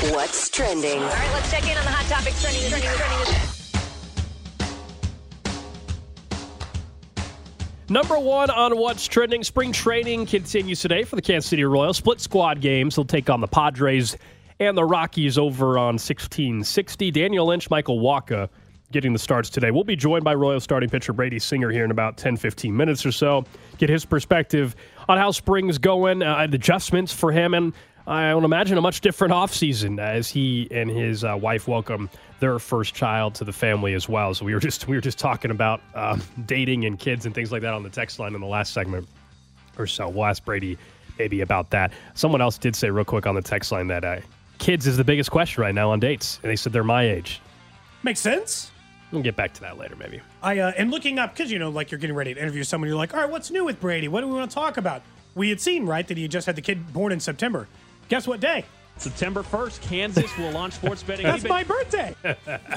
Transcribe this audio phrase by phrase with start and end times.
[0.00, 0.96] What's trending?
[0.98, 3.34] All right, let's check in on the hot topics trending, trending, trending.
[7.90, 9.44] Number one on what's trending.
[9.44, 11.98] Spring training continues today for the Kansas City Royals.
[11.98, 12.96] Split squad games.
[12.96, 14.16] They'll take on the Padres
[14.58, 17.10] and the Rockies over on 1660.
[17.10, 18.48] Daniel Lynch, Michael Wacha
[18.92, 19.70] getting the starts today.
[19.70, 23.06] We'll be joined by Royal starting pitcher Brady Singer here in about 10, 15 minutes
[23.06, 23.44] or so.
[23.78, 24.74] Get his perspective
[25.08, 27.72] on how spring's going, uh, adjustments for him, and
[28.06, 32.58] I would imagine a much different offseason as he and his uh, wife welcome their
[32.58, 34.34] first child to the family as well.
[34.34, 37.52] So we were just we were just talking about um, dating and kids and things
[37.52, 39.06] like that on the text line in the last segment
[39.78, 40.08] or so.
[40.08, 40.78] We'll ask Brady
[41.18, 41.92] maybe about that.
[42.14, 44.20] Someone else did say real quick on the text line that uh,
[44.58, 47.40] kids is the biggest question right now on dates, and they said they're my age.
[48.02, 48.70] Makes sense.
[49.12, 50.20] We'll get back to that later, maybe.
[50.42, 52.88] I uh, and looking up because you know, like you're getting ready to interview someone.
[52.88, 54.08] You're like, all right, what's new with Brady?
[54.08, 55.02] What do we want to talk about?
[55.34, 57.68] We had seen right that he had just had the kid born in September.
[58.10, 58.64] Guess what day?
[58.98, 61.24] September 1st, Kansas will launch sports betting.
[61.24, 62.14] That's my birthday.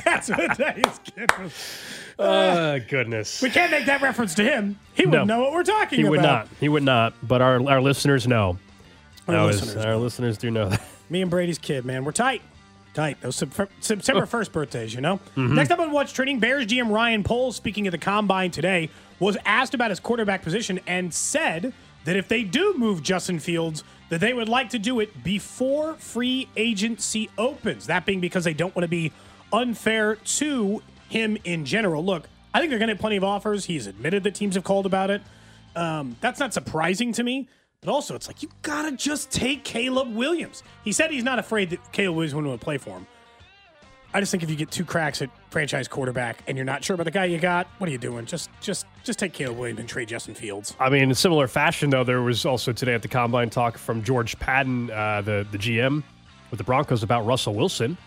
[0.06, 1.54] That's what day his kid was.
[2.18, 3.42] Uh, goodness.
[3.42, 4.80] We can't make that reference to him.
[4.94, 5.36] He wouldn't No.
[5.38, 6.12] know what we're talking He about.
[6.12, 6.48] would not.
[6.62, 7.14] He would not.
[7.28, 8.58] But our our listeners know.
[9.28, 10.82] Our That was- listeners our listeners do know that.
[11.10, 12.42] Me and Brady's kid, man, we're tight.
[12.94, 13.20] Tight.
[13.22, 15.18] Those September 1st birthdays, you know?
[15.36, 15.56] Mm-hmm.
[15.56, 19.36] Next up on What's Trending, Bears GM Ryan Poles, speaking at the Combine today, was
[19.46, 21.74] asked about his quarterback position and said
[22.06, 25.96] that if they do move Justin Fields, that they would like to do it before
[25.96, 27.88] free agency opens.
[27.88, 29.12] That being because they don't want to be
[29.52, 32.06] unfair to him in general.
[32.06, 33.66] Look, I think they're going to get plenty of offers.
[33.66, 35.24] He's admitted that teams have called about it.
[35.76, 37.48] Um, that's not surprising to me.
[37.82, 40.62] But also, it's like you gotta just take Caleb Williams.
[40.84, 43.08] He said he's not afraid that Caleb Williams wouldn't want to play for him.
[44.16, 46.94] I just think if you get two cracks at franchise quarterback and you're not sure
[46.94, 48.26] about the guy you got, what are you doing?
[48.26, 50.76] Just, just, just take Caleb Williams and trade Justin Fields.
[50.80, 54.04] I mean, in similar fashion, though, there was also today at the combine talk from
[54.04, 56.04] George Paton, uh, the the GM
[56.52, 57.98] with the Broncos, about Russell Wilson.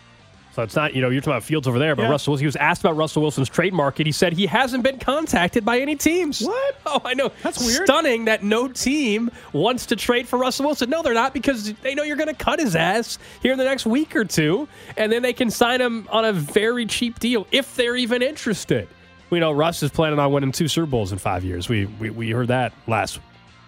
[0.57, 2.09] So it's not, you know, you're talking about Fields over there, but Yeah.
[2.09, 4.07] Russell, he was asked about Russell Wilson's trade market.
[4.07, 6.41] He said he hasn't been contacted by any teams.
[6.41, 6.75] What?
[6.87, 7.31] Oh, I know.
[7.43, 7.85] That's weird.
[7.85, 10.89] Stunning that no team wants to trade for Russell Wilson.
[10.89, 13.65] No, they're not because they know you're going to cut his ass here in the
[13.65, 17.45] next week or two, and then they can sign him on a very cheap deal
[17.51, 18.87] if they're even interested.
[19.29, 21.69] We know Russ is planning on winning two Super Bowls in five years.
[21.69, 23.19] We we, we heard that last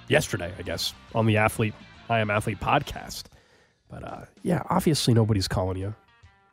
[0.07, 1.75] yesterday, I guess, on the athlete
[2.09, 3.25] I am athlete podcast.
[3.91, 5.94] But uh, yeah, obviously nobody's calling you.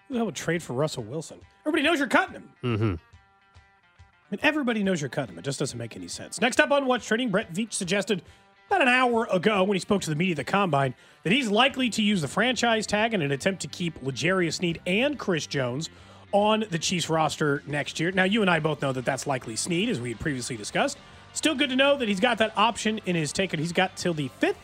[0.09, 1.41] Who the hell would trade for Russell Wilson?
[1.63, 2.53] Everybody knows you're cutting him.
[2.63, 2.85] Mm-hmm.
[2.85, 5.39] I mean, everybody knows you're cutting him.
[5.39, 6.41] It just doesn't make any sense.
[6.41, 8.23] Next up on What's Trading, Brett Veach suggested
[8.69, 11.49] about an hour ago when he spoke to the media at the Combine that he's
[11.49, 15.47] likely to use the franchise tag in an attempt to keep L'Jarius Sneed and Chris
[15.47, 15.91] Jones
[16.33, 18.11] on the Chiefs roster next year.
[18.11, 20.99] Now, you and I both know that that's likely Sneed, as we had previously discussed.
[21.33, 23.61] Still good to know that he's got that option in his ticket.
[23.61, 24.55] He's got till the 5th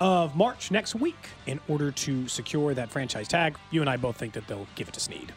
[0.00, 3.56] of March next week in order to secure that franchise tag.
[3.70, 5.32] You and I both think that they'll give it to Sneed.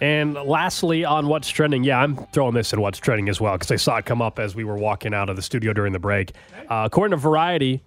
[0.00, 3.70] And lastly, on what's trending, yeah, I'm throwing this in what's trending as well because
[3.70, 5.98] I saw it come up as we were walking out of the studio during the
[5.98, 6.32] break.
[6.68, 7.82] Uh, according to Variety,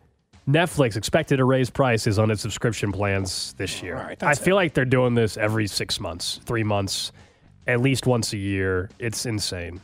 [0.47, 3.95] Netflix expected to raise prices on its subscription plans this year.
[3.95, 7.12] Right, I feel like they're doing this every six months, three months,
[7.68, 8.89] at least once a year.
[8.98, 9.80] It's insane.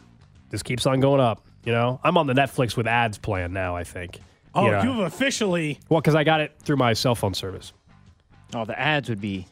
[0.50, 1.46] This keeps on going up.
[1.64, 3.76] You know, I'm on the Netflix with ads plan now.
[3.76, 4.20] I think.
[4.56, 5.80] Oh, You know, you've officially.
[5.90, 7.74] well, because I got it through my cell phone service.
[8.54, 9.48] Oh, the ads would be.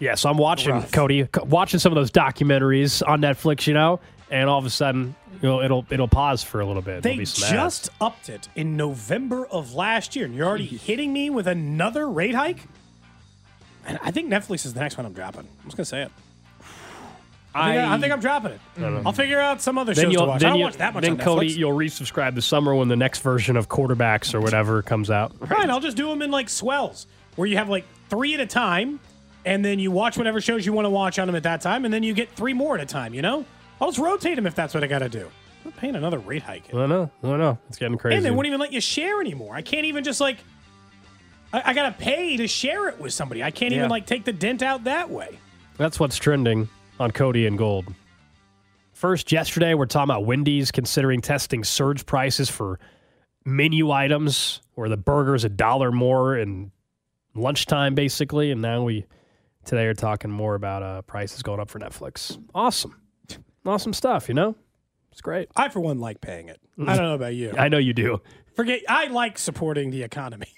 [0.00, 0.90] Yeah, so I'm watching Rough.
[0.92, 4.00] Cody, watching some of those documentaries on Netflix, you know,
[4.30, 7.02] and all of a sudden, you know, it'll it'll pause for a little bit.
[7.02, 7.52] They be some ads.
[7.52, 12.08] just upped it in November of last year, and you're already hitting me with another
[12.08, 12.60] rate hike.
[13.86, 15.40] And I think Netflix is the next one I'm dropping.
[15.62, 16.10] I'm just gonna say it.
[17.56, 18.60] I think, I, I think I'm dropping it.
[19.06, 20.42] I'll figure out some other then shows to watch.
[20.44, 23.56] I don't watch that much then Cody, you'll resubscribe this summer when the next version
[23.56, 25.32] of quarterbacks or whatever comes out.
[25.38, 27.06] Right, I'll just do them in like swells,
[27.36, 28.98] where you have like three at a time,
[29.44, 31.84] and then you watch whatever shows you want to watch on them at that time,
[31.84, 33.14] and then you get three more at a time.
[33.14, 33.44] You know,
[33.80, 35.30] I'll just rotate them if that's what I got to do.
[35.64, 37.10] I'm paying another rate hike, I know.
[37.22, 37.58] I know.
[37.68, 38.16] It's getting crazy.
[38.16, 39.54] and they won't even let you share anymore.
[39.54, 40.38] I can't even just like.
[41.52, 43.42] I, I gotta pay to share it with somebody.
[43.44, 43.78] I can't Yeah.
[43.78, 45.38] even like take the dent out that way.
[45.76, 46.68] That's what's trending
[46.98, 47.86] on Cody and Gold.
[48.92, 52.78] First, yesterday, we're talking about Wendy's considering testing surge prices for
[53.44, 56.70] menu items where the burger's a dollar more in
[57.34, 58.50] lunchtime, basically.
[58.50, 59.04] And now we
[59.64, 62.38] today are talking more about uh, prices going up for Netflix.
[62.54, 63.00] Awesome.
[63.66, 64.54] Awesome stuff, you know?
[65.10, 65.48] It's great.
[65.56, 66.60] I, for one, like paying it.
[66.80, 67.52] I don't know about you.
[67.56, 68.20] I know you do.
[68.54, 68.82] Forget.
[68.88, 70.46] I like supporting the economy.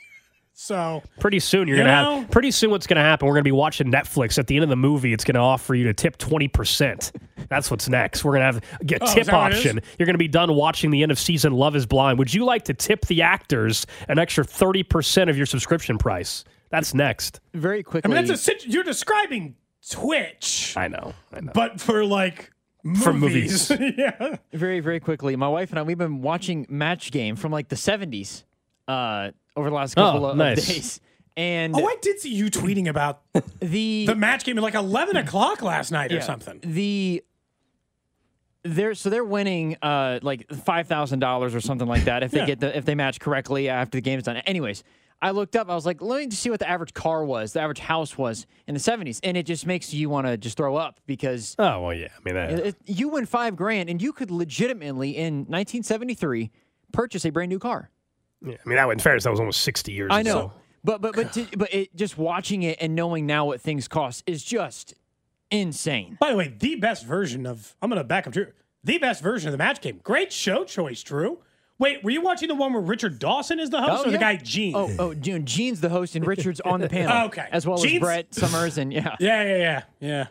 [0.59, 2.21] so Pretty soon you're You gonna know?
[2.21, 4.39] have pretty soon what's gonna happen, we're gonna be watching Netflix.
[4.39, 7.13] At the end of the movie, it's gonna offer you to tip twenty percent.
[7.49, 8.25] That's what's next.
[8.25, 9.81] We're gonna have get Oh, tip that what it option.
[9.99, 12.19] You're gonna be done watching the end of season Love is Blind.
[12.19, 16.43] Would you like to tip the actors an extra thirty percent of your subscription price?
[16.71, 17.41] That's next.
[17.55, 17.99] Very quickly.
[18.11, 18.15] I quickly.
[18.23, 19.57] mean, that's a sit- you're describing
[19.91, 21.13] Twitch, I know.
[21.33, 21.53] I know.
[21.55, 22.51] but for like
[22.83, 23.05] movies.
[23.05, 23.71] For movies.
[23.99, 24.37] yeah.
[24.53, 27.75] very very quickly my wife and i we've been watching match game from like the
[27.77, 28.45] 70s
[28.89, 30.67] uh over the last couple Oh, of nice.
[30.67, 31.01] days
[31.37, 33.23] and Oh, I did see you tweeting about
[33.61, 36.61] the the match game at like 11 o'clock last night or something.
[36.63, 37.23] the
[38.63, 42.39] they're so they're winning uh like five thousand dollars or something like that if they
[42.41, 42.47] Yeah.
[42.47, 44.39] get the if they match correctly after the game's done.
[44.39, 44.83] Anyways,
[45.23, 45.71] I looked up.
[45.71, 48.19] I was like, let me just see what the average car was, the average house
[48.19, 51.55] was in the seventies, and it just makes you want to just throw up because
[51.61, 52.09] Oh well, yeah.
[52.17, 56.51] I mean, that, it- you win five grand and you could legitimately in 1973
[56.93, 57.91] purchase a brand new car.
[58.45, 60.11] Yeah, I mean, that in fairness, that was almost sixty years.
[60.13, 60.33] I ago.
[60.33, 60.53] know,
[60.85, 64.23] but but but to, but it, just watching it and knowing now what things cost
[64.27, 64.95] is just
[65.51, 66.17] insane.
[66.21, 68.49] By the way, the best version of I'm going to back up Drew.
[68.85, 70.01] The best version of the match game.
[70.05, 71.39] Great show choice, Drew.
[71.79, 74.17] Wait, were you watching the one where Richard Dawson is the host Oh, or the
[74.19, 74.75] guy Gene?
[74.75, 77.15] Oh, oh, Gene- Gene's the host and Richard's on the panel.
[77.27, 77.47] Okay.
[77.53, 79.15] As well as Brett Somers and yeah.
[79.21, 80.27] Yeah, yeah, yeah, yeah.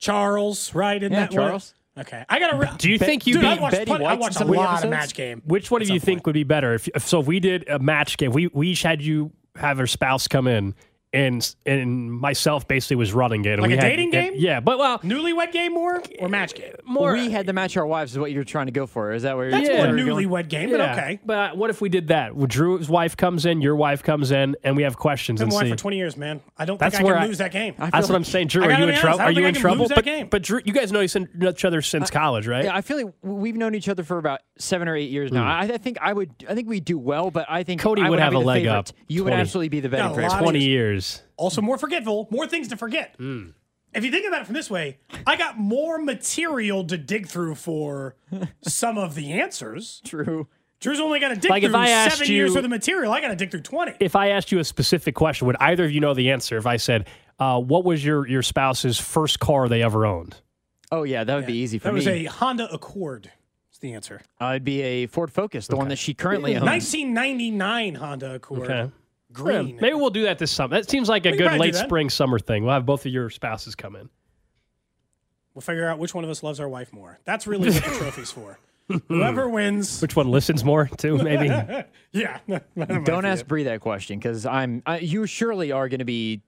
[0.00, 1.00] Charles, right?
[1.00, 1.60] In Yeah, that one?
[2.04, 2.22] Charles.
[2.22, 2.56] Okay, I gotta.
[2.56, 4.38] Re- Do you think you'd Dude, be I watched, Betty plenty- I White watched a
[4.38, 4.90] some of the lot of episodes?
[4.90, 5.42] match game.
[5.44, 6.26] Which one at do you think point.
[6.26, 6.74] would be better?
[6.74, 9.78] If, if so, if we did a match game, we we each had you have
[9.80, 10.74] our spouse come in,
[11.12, 13.54] and and myself basically was running it.
[13.54, 14.32] and Like we a had- dating and- game?
[14.36, 16.72] yeah, but well, Newlywed game more or match game?
[16.84, 17.12] more.
[17.12, 19.12] we had to match our wives is what you're trying to go for.
[19.12, 19.86] Is that where That's you're, Yeah.
[19.92, 21.18] more where newlywed game, but yeah, okay.
[21.24, 22.36] But what if we did that?
[22.36, 25.52] Well, Drew's wife comes in, your wife comes in, and we have questions Been and
[25.54, 26.40] wife for 20 years, man.
[26.56, 27.74] I don't That's think I can I- lose that game.
[27.76, 28.62] That's feel what I'm saying, Drew.
[28.64, 29.20] Are you in trouble?
[29.20, 29.88] Are you in trouble?
[29.92, 30.28] But game.
[30.30, 32.64] but Drew, you guys know each other since college, right?
[32.64, 35.44] Yeah, I feel like we've known each other for about seven or eight years now.
[35.44, 36.30] I, I think I would.
[36.48, 37.88] I think we do well, but I think Hmm.
[37.88, 38.78] Cody I would have be a leg favorite.
[38.78, 38.88] up.
[39.08, 39.40] You would 20.
[39.40, 40.28] absolutely be the Yeah, betting a favorite.
[40.28, 40.99] lot of Twenty years.
[41.40, 41.44] Years.
[41.44, 43.14] Also, more forgetful, more things to forget.
[43.18, 43.48] Hmm.
[43.92, 47.56] If you think about it from this way, I got more material to dig through
[47.56, 48.14] for
[48.62, 50.00] some of the answers.
[50.04, 50.46] True.
[50.78, 52.70] Drew's only got to dig Like, if through I asked seven years you- worth of
[52.70, 53.12] material.
[53.12, 53.94] I got to dig through 20.
[54.00, 56.56] If I asked you a specific question, would either of you know the answer?
[56.56, 57.08] If I said,
[57.40, 60.36] uh, "What was your your spouse's first car they ever owned?"
[60.92, 62.00] Oh yeah, that would be easy for that me.
[62.04, 63.30] That was a Honda Accord.
[63.72, 64.22] Is the answer.
[64.40, 66.64] Uh, it'd be a Ford Focus, the one that she currently owns.
[66.64, 68.70] 1999 Honda Accord.
[68.70, 68.90] Okay.
[69.32, 69.68] Green.
[69.68, 70.76] Yeah, maybe we'll do that this summer.
[70.76, 72.64] That seems like a We good late spring summer thing.
[72.64, 74.08] We'll have both of your spouses come in.
[75.54, 77.18] We'll figure out which one of us loves our wife more.
[77.24, 78.58] That's really what the trophy's for.
[79.08, 80.00] Whoever wins.
[80.02, 81.18] Which one listens more too?
[81.18, 81.48] Maybe.
[82.12, 82.40] Yeah.
[83.04, 83.48] Don't ask it.
[83.48, 84.82] Bree that question because I'm.
[84.84, 86.42] I, you surely are going to be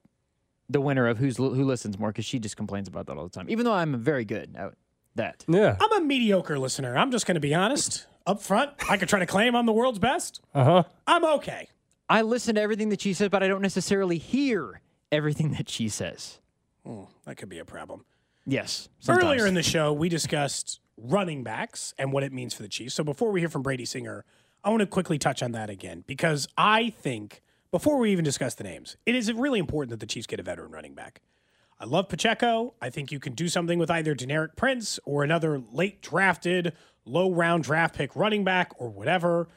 [0.69, 3.31] the winner of who's who listens more because she just complains about that all the
[3.31, 3.49] time.
[3.49, 4.73] Even though I'm very good at
[5.15, 5.45] that.
[5.47, 5.77] yeah.
[5.81, 6.97] I'm a mediocre listener.
[6.99, 8.73] I'm just going to be honest up front.
[8.91, 10.41] I could try to claim I'm the world's best.
[10.53, 10.83] Uh huh.
[11.07, 11.69] I'm okay.
[12.13, 15.89] I listen to everything that she says, but I don't necessarily hear everything that she
[15.89, 16.41] says.
[16.85, 18.05] Hmm, that could be a problem.
[18.45, 18.91] Yes.
[19.09, 22.95] Earlier in the show, we discussed running backs and what it means for the Chiefs.
[22.95, 24.27] So before we hear from Brady Singer,
[24.63, 27.41] I want to quickly touch on that again because I think
[27.71, 30.43] before we even discuss the names, it is really important that the Chiefs get a
[30.43, 31.23] veteran running back.
[31.81, 32.75] I love Pacheco.
[32.83, 36.75] I think you can do something with either Deneric Prince or another late drafted,
[37.07, 39.49] low round draft pick running back or whatever.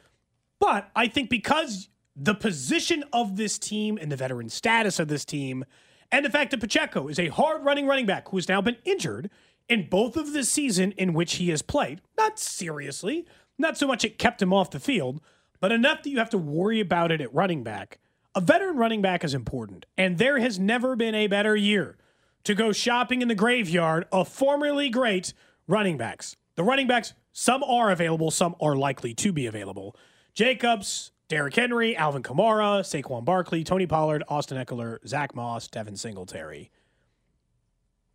[0.58, 5.26] But I think because the position of this team and the veteran status of this
[5.26, 5.66] team,
[6.12, 8.78] and the fact that Pacheco is a hard running running back who has now been
[8.86, 9.30] injured
[9.68, 13.26] in both of the season in which he has played, not seriously,
[13.58, 15.22] not so much it kept him off the field,
[15.60, 18.00] but enough that you have to worry about it at running back.
[18.36, 21.98] A veteran running back is important, and there has never been a better year
[22.44, 25.34] to go shopping in the graveyard of formerly great
[25.68, 26.36] running backs.
[26.56, 29.96] The running backs, some are available, some are likely to be available.
[30.34, 36.72] Jacobs, Derrick Henry, Alvin Kamara, Saquon Barkley, Tony Pollard, Austin Ekeler, Zach Moss, Devin Singletary.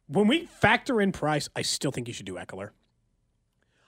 [0.07, 2.71] When we factor in price, I still think you should do Ekeler.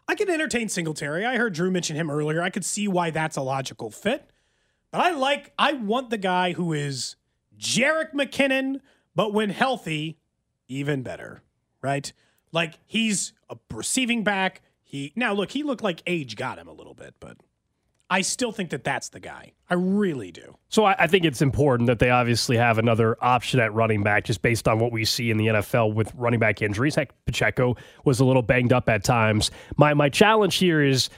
[0.08, 1.24] I can entertain Singletary.
[1.24, 2.42] I heard Drew mention him earlier.
[2.42, 4.30] I could see why that's a logical fit.
[4.90, 7.16] But I like, I want the guy who is
[7.56, 8.80] Jerick McKinnon,
[9.14, 10.18] but when healthy,
[10.68, 11.42] even better,
[11.80, 12.12] right?
[12.50, 14.62] Like he's a receiving back.
[14.82, 17.38] He now look, he looked like age got him a little bit, but
[18.12, 19.52] I still think that that's the guy.
[19.70, 20.58] I really do.
[20.68, 24.24] So I, I think it's important that they obviously have another option at running back,
[24.24, 26.94] just based on what we see in the NFL with running back injuries.
[26.94, 29.50] Heck, Pacheco was a little banged up at times.
[29.78, 31.08] My my challenge here is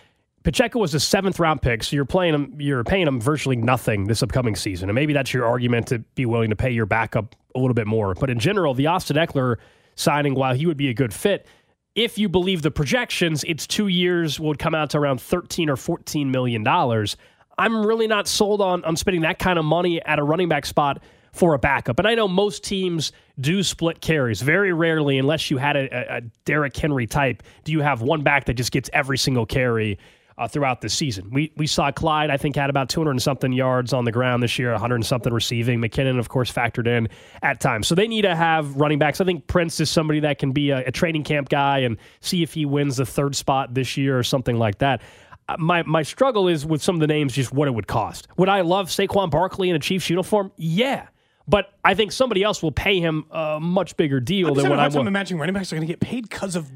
[0.45, 4.05] Pacheco was a seventh round pick, so you're playing him, you're paying him virtually nothing
[4.05, 7.35] this upcoming season, and maybe that's your argument to be willing to pay your backup
[7.57, 8.15] a little bit more.
[8.15, 9.57] But in general, the Austin Ekeler
[9.97, 11.45] signing, while he would be a good fit,
[11.95, 15.77] if you believe the projections, it's two years would come out to around 13 or
[15.77, 17.17] 14 million dollars.
[17.57, 20.67] I'm really not sold on on spending that kind of money at a running back
[20.67, 21.99] spot for a backup.
[21.99, 24.41] And I know most teams do split carries.
[24.41, 28.45] Very rarely, unless you had a, a Derrick Henry type, do you have one back
[28.47, 29.99] that just gets every single carry
[30.37, 31.31] uh, throughout the season.
[31.31, 34.43] We we saw Clyde, I think, had about 200 and something yards on the ground
[34.43, 35.81] this year, 100 and something receiving.
[35.81, 37.09] McKinnon, of course, factored in
[37.43, 37.87] at times.
[37.87, 39.21] So they need to have running backs.
[39.21, 42.43] I think Prince is somebody that can be a, a training camp guy and see
[42.43, 45.03] if he wins the third spot this year or something like that.
[45.49, 48.27] Uh, My my struggle is with some of the names, just what it would cost.
[48.37, 50.51] Would I love Saquon Barkley in a Chiefs uniform?
[50.57, 51.09] Yeah.
[51.47, 54.79] But I think somebody else will pay him a much bigger deal I'm than what
[54.79, 55.07] I want.
[55.07, 56.71] imagining running backs are going to get paid because of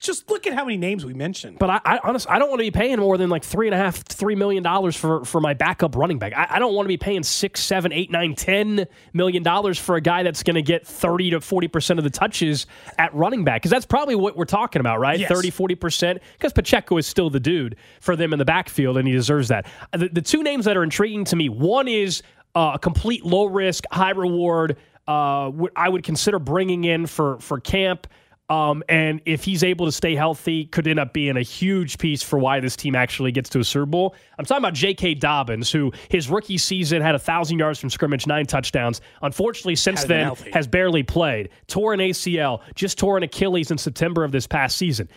[0.00, 1.58] just look at how many names we mentioned.
[1.58, 3.74] But I, I honestly, I don't want to be paying more than like three and
[3.74, 6.32] a half, three million dollars for for my backup running back.
[6.36, 9.96] I, I don't want to be paying six, seven, eight, nine, ten million dollars for
[9.96, 13.42] a guy that's going to get thirty to forty percent of the touches at running
[13.42, 15.18] back because that's probably what we're talking about, right?
[15.18, 15.30] Yes.
[15.30, 16.22] 30, 40 percent.
[16.34, 19.66] Because Pacheco is still the dude for them in the backfield, and he deserves that.
[19.92, 22.22] The, the two names that are intriguing to me, one is
[22.54, 24.76] uh, a complete low risk, high reward.
[25.08, 28.06] Uh, I would consider bringing in for for camp.
[28.50, 32.22] Um, and if he's able to stay healthy, could end up being a huge piece
[32.22, 34.14] for why this team actually gets to a Super Bowl.
[34.38, 35.14] I'm talking about J.K.
[35.14, 39.02] Dobbins, who his rookie season had a thousand yards from scrimmage, nine touchdowns.
[39.20, 40.50] Unfortunately, since then healthy.
[40.52, 41.50] has barely played.
[41.66, 45.10] Tore an ACL, just tore an Achilles in September of this past season.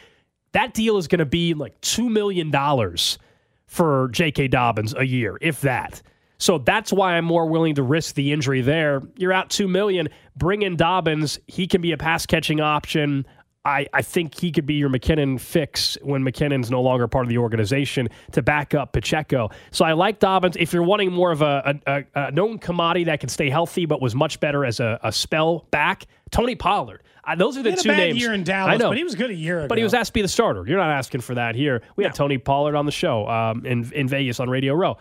[0.52, 3.18] That deal is going to be like two million dollars
[3.66, 4.50] for J.K.
[4.50, 6.02] Dobbins a year, if that.
[6.42, 9.02] So that's why I'm more willing to risk the injury there.
[9.16, 10.10] You're out two million.
[10.36, 11.40] Bring in Dobbins.
[11.48, 13.28] He can be a pass catching option.
[13.64, 17.30] I, I think he could be your McKinnon fix when McKinnon's no longer part of
[17.30, 19.52] the organization to back up Pacheco.
[19.70, 20.58] So I like Dobbins.
[20.60, 24.02] If you're wanting more of a, a, a- known commodity that can stay healthy but
[24.02, 27.04] was much better as a, a spell back, Tony Pollard.
[27.24, 28.20] Uh, those are the He had a two bad names.
[28.20, 28.90] year in Dallas, I know.
[28.90, 29.68] but he was good a year ago.
[29.68, 30.66] But he was asked to be the starter.
[30.66, 31.84] You're not asking for that here.
[31.96, 34.98] We had Tony Pollard on the show um, in in Vegas on Radio Row.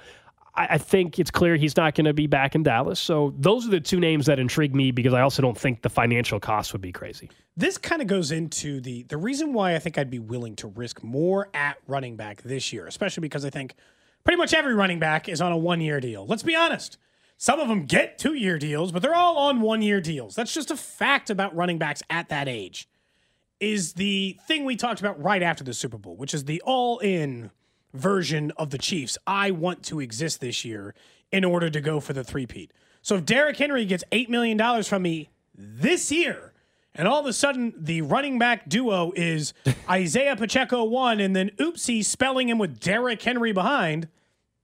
[0.70, 3.00] I, think it's clear he's not going to be back in Dallas.
[3.00, 5.88] So those are the two names that intrigue me because I also don't think the
[5.88, 7.30] financial cost would be crazy.
[7.56, 10.68] this kind of goes into the the reason why I think I'd be willing to
[10.68, 13.74] risk more at running back this year, especially because I think
[14.24, 16.26] pretty much every running back is on a one year deal.
[16.26, 16.98] Let's be honest.
[17.36, 20.34] Some of them get two year deals, but they're all on one year deals.
[20.34, 22.86] That's just a fact about running backs at that age.
[23.60, 26.98] Is the thing we talked about right after the Super Bowl, which is the all
[26.98, 27.50] in
[27.92, 29.18] version of the Chiefs.
[29.26, 30.94] I want to exist this year
[31.32, 32.72] in order to go for the three-peat.
[33.02, 36.52] So if Derrick Henry gets $8 million from me this year,
[36.94, 39.54] and all of a sudden the running back duo is
[39.90, 44.08] Isaiah Pacheco one, and then oopsie spelling him with Derrick Henry behind,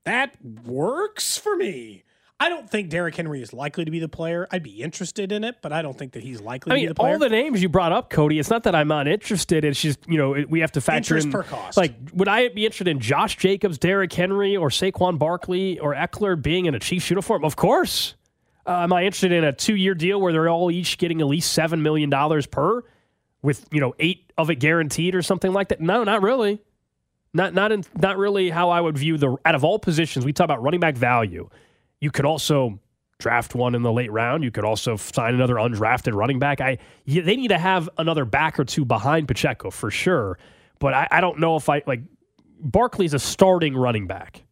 [0.04, 2.04] that works for me.
[2.38, 4.47] I don't think Derrick Henry is likely to be the player.
[4.50, 6.83] I'd be interested in it, but I don't think that he's likely I to be
[6.83, 7.12] mean, the player.
[7.14, 8.38] all the names you brought up, Cody.
[8.38, 9.64] It's not that I'm not interested.
[9.64, 11.78] It's just you know we have to factor Interest in per cost.
[11.78, 16.40] Like, would I be interested in Josh Jacobs, Derrick Henry, or Saquon Barkley or Ekeler
[16.40, 17.43] being in a Chiefs uniform?
[17.43, 18.14] Of course.
[18.66, 21.52] Uh, am I interested in a two-year deal where they're all each getting at least
[21.52, 22.83] seven million dollars per,
[23.40, 25.81] with you know eight of it guaranteed or something like that?
[25.81, 26.61] No, not really.
[27.33, 30.25] Not not in, not really how I would view the out of all positions.
[30.26, 31.49] We talk about running back value.
[32.00, 32.79] You could also
[33.19, 34.45] draft one in the late round.
[34.45, 36.61] You could also sign another undrafted running back.
[36.61, 40.38] I they need to have another back or two behind Pacheco for sure.
[40.79, 42.03] But I, I don't know if I like
[42.61, 44.43] Barkley's a starting running back.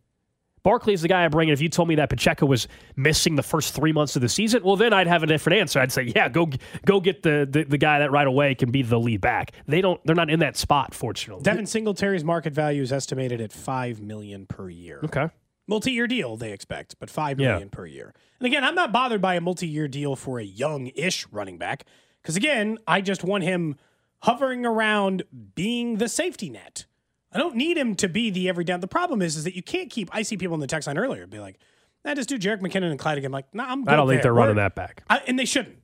[0.63, 1.53] Barkley's the guy I bring in.
[1.53, 4.63] If you told me that Pacheco was missing the first three months of the season,
[4.65, 5.79] well, then I'd have a different answer.
[5.79, 6.49] I'd say, yeah, go
[6.87, 9.53] go get the, the the guy that right away can be the lead back.
[9.69, 10.01] They don't.
[10.07, 11.43] They're not in that spot, fortunately.
[11.43, 15.01] Devin Singletary's market value is estimated at five million per year.
[15.05, 15.29] okay.
[15.67, 17.69] Multi-year deal they expect, but five million Yeah.
[17.77, 18.13] per year.
[18.39, 21.87] And again, I'm not bothered by a multi-year deal for a young-ish running back
[22.23, 23.77] because again, I just want him
[24.23, 25.23] hovering around
[25.55, 26.85] being the safety net.
[27.33, 28.81] I don't need him to be the every down.
[28.81, 30.09] The problem is, is that you can't keep.
[30.13, 31.59] I see people in the text line earlier be like,
[32.05, 33.85] "I just do Jerick McKinnon and Clyde again." I'm like, nah, I'm.
[33.85, 35.03] Good I don't think they're running We're- that back.
[35.11, 35.79] I, and they shouldn't.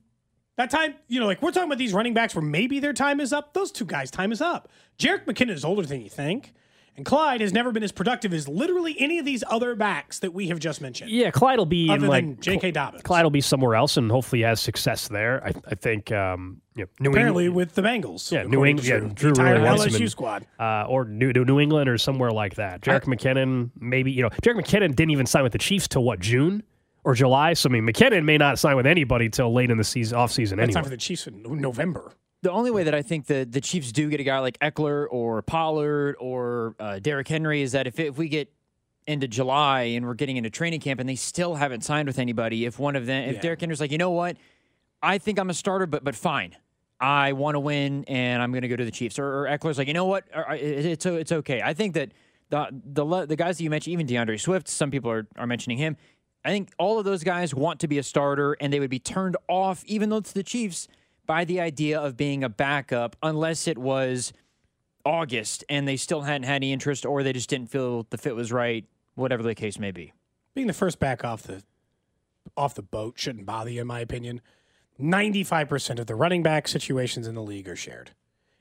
[0.59, 3.19] That time, you know, like we're talking about these running backs where maybe their time
[3.19, 3.55] is up.
[3.55, 4.69] Those two guys' time is up.
[4.99, 6.53] Jerick McKinnon is older than you think.
[6.97, 10.35] And Clyde has never been as productive as literally any of these other backs that
[10.35, 11.11] we have just mentioned.
[11.11, 12.73] Yeah, Clyde will be Other in like than J.K.
[12.73, 13.03] Dobbins.
[13.03, 15.43] Clyde will be somewhere else, and hopefully has success there.
[15.45, 18.31] I, I think um, you know, New Apparently England, with the Bengals.
[18.31, 19.33] yeah, New England, yeah, Drew.
[19.33, 20.47] Drew really wants him LSU in, squad.
[20.59, 22.83] uh, or New, New England or somewhere like that.
[22.83, 26.21] Jerick McKinnon, maybe you know, Jerick McKinnon didn't even sign with the Chiefs till what
[26.21, 26.63] June
[27.05, 27.55] or July.
[27.55, 30.33] So I mean, McKinnon may not sign with anybody till late in the season, off
[30.33, 30.75] season anyway.
[30.75, 32.13] time for the Chiefs in November.
[32.43, 35.07] The only way that I think the, the Chiefs do get a guy like Ekeler
[35.11, 38.51] or Pollard or uh, Derrick Henry is that if, if we get
[39.07, 42.65] into July and we're getting into training camp and they still haven't signed with anybody,
[42.65, 43.41] if one of them, if Yeah.
[43.43, 44.37] Derrick Henry's like, you know what,
[45.03, 46.57] I think I'm a starter, but but fine,
[46.99, 49.77] I want to win and I'm going to go to the Chiefs, or, or Ekeler's
[49.79, 51.61] like, you know what, it- it's it's okay.
[51.63, 52.13] I think that
[52.51, 55.77] the the the guys that you mentioned, even DeAndre Swift, some people are are mentioning
[55.79, 55.97] him.
[56.45, 58.99] I think all of those guys want to be a starter, and they would be
[58.99, 60.89] turned off, even though it's the Chiefs,
[61.31, 64.33] by the idea of being a backup, unless it was
[65.05, 68.35] August and they still hadn't had any interest, or they just didn't feel the fit
[68.35, 68.85] was right,
[69.15, 70.13] whatever the case may be.
[70.55, 71.63] Being the first back off the
[72.57, 74.41] off the boat shouldn't bother you, in my opinion.
[74.99, 78.11] Ninety-five percent of the running back situations in the league are shared.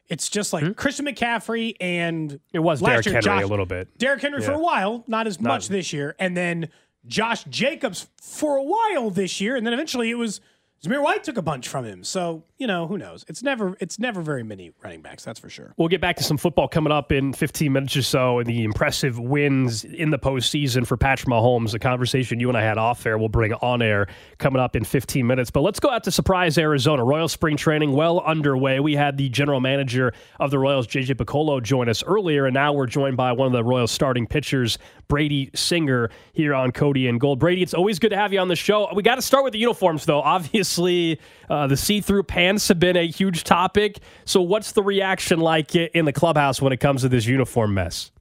[0.08, 0.74] It's just like hmm?
[0.74, 2.40] Christian McCaffrey and?
[2.54, 3.98] It was last Derrick year, Henry Josh- a little bit.
[3.98, 6.70] Derrick Henry for a while, not as much this year, and then
[7.08, 10.40] Josh Jacobs for a while this year, and then eventually it was
[10.84, 12.04] Zamir White took a bunch from him.
[12.04, 13.24] So you know who knows?
[13.30, 15.24] It's never it's never very many running backs.
[15.24, 15.74] That's for sure.
[15.78, 18.66] We'll get back to some football coming up in 15 minutes or so and the
[18.66, 21.72] impressive wins in the postseason for Patrick Mahomes.
[21.72, 24.08] The conversation you and I had off air, we'll bring on air
[24.40, 25.50] coming up in 15 minutes.
[25.50, 27.04] But let's go out to Surprise Arizona.
[27.04, 28.82] Royal spring training well underway.
[28.82, 32.74] We had the general manager of the Royals, JJ Picollo, join us earlier, and now
[32.74, 37.22] we're joined by one of the Royals starting pitchers, Brady Singer, here on Cody and
[37.22, 37.40] Gold.
[37.40, 38.90] Brady, it's always good to have you on the show.
[38.94, 40.22] We got to start with the uniforms, though.
[40.22, 44.00] Obviously, uh, the see-through pants have been a huge topic.
[44.26, 48.12] So, what's the reaction like in the clubhouse when it comes to this uniform mess?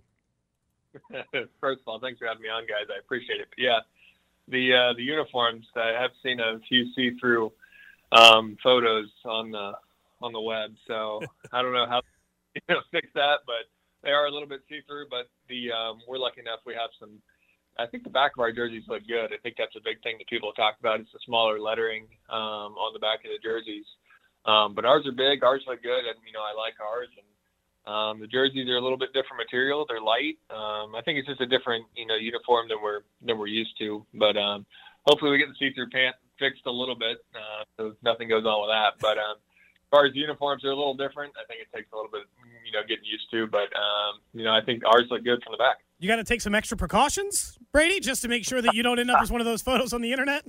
[1.61, 2.87] First of all, thanks for having me on, guys.
[2.95, 3.49] I appreciate it.
[3.51, 3.79] But yeah,
[4.49, 5.67] the uh, the uniforms.
[5.77, 7.53] I have seen a few see-through
[8.13, 9.73] um, photos on the
[10.21, 11.21] on the web, so
[11.53, 12.03] I don't know how
[12.55, 13.69] you know fix that, but
[14.03, 15.07] they are a little bit see-through.
[15.11, 17.21] But the um, we're lucky enough we have some.
[17.79, 19.33] I think the back of our jerseys look good.
[19.33, 20.99] I think that's a big thing that people talk about.
[20.99, 23.87] It's the smaller lettering um, on the back of the jerseys,
[24.49, 25.45] um, but ours are big.
[25.45, 27.09] Ours look good, and you know I like ours.
[27.13, 27.29] And
[27.89, 29.85] um, the jerseys are a little bit different material.
[29.89, 30.39] They're light.
[30.51, 33.77] Um, I think it's just a different, you know, uniform than we're than we're used
[33.79, 34.05] to.
[34.15, 34.67] But um,
[35.07, 38.61] hopefully we get the see-through pant fixed a little bit, uh, so nothing goes on
[38.63, 39.01] with that.
[39.01, 41.97] But um, as far as uniforms are a little different, I think it takes a
[41.97, 42.23] little bit,
[42.65, 43.47] you know, getting used to.
[43.47, 45.79] But um, you know, I think ours look good from the back.
[45.99, 48.99] You got to take some extra precautions, Brady, just to make sure that you don't
[48.99, 50.45] end up as one of those photos on the internet.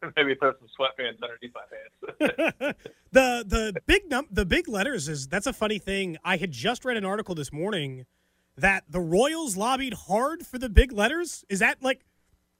[0.16, 2.78] Maybe throw some sweatpants underneath my pants.
[3.12, 6.16] the the big num- the big letters is that's a funny thing.
[6.24, 8.06] I had just read an article this morning
[8.56, 11.44] that the Royals lobbied hard for the big letters.
[11.48, 12.04] Is that like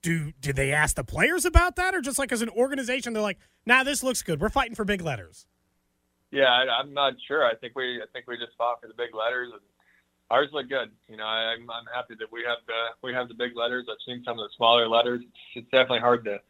[0.02, 3.22] do did they ask the players about that or just like as an organization they're
[3.22, 4.40] like, "Nah, this looks good.
[4.40, 5.46] We're fighting for big letters."
[6.30, 7.44] Yeah, I, I'm not sure.
[7.44, 9.60] I think we I think we just fought for the big letters, and
[10.30, 10.90] ours look good.
[11.08, 13.86] You know, I, I'm I'm happy that we have the we have the big letters.
[13.90, 15.22] I've seen some of the smaller letters.
[15.54, 16.40] It's definitely hard to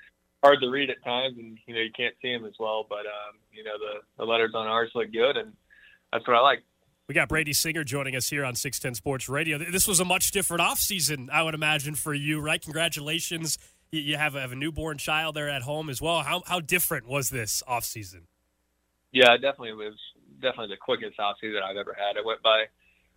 [0.43, 2.87] hard to read at times, and you know you can't see them as well.
[2.89, 5.53] But um, you know the the letters on ours look good, and
[6.13, 6.63] that's what I like.
[7.09, 9.57] We got Brady Singer joining us here on 610 Sports Radio.
[9.57, 12.61] This was a much different offseason, I would imagine, for you, right?
[12.61, 13.57] Congratulations.
[13.91, 16.21] You have a, have a newborn child there at home as well.
[16.21, 18.25] How, how different was this offseason?
[19.11, 19.95] Yeah, it definitely was
[20.43, 22.19] definitely the quickest off season I've ever had.
[22.19, 22.65] It went by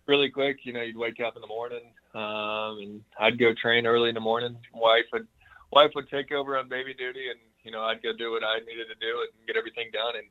[0.06, 0.60] really quick.
[0.64, 4.14] You know, you'd wake up in the morning, um, and I'd go train early in
[4.14, 4.56] the morning.
[4.72, 5.28] Wife would
[5.72, 8.58] wife would take over on baby duty, and you know, I'd go do what I
[8.60, 10.16] needed to do and get everything done.
[10.16, 10.26] And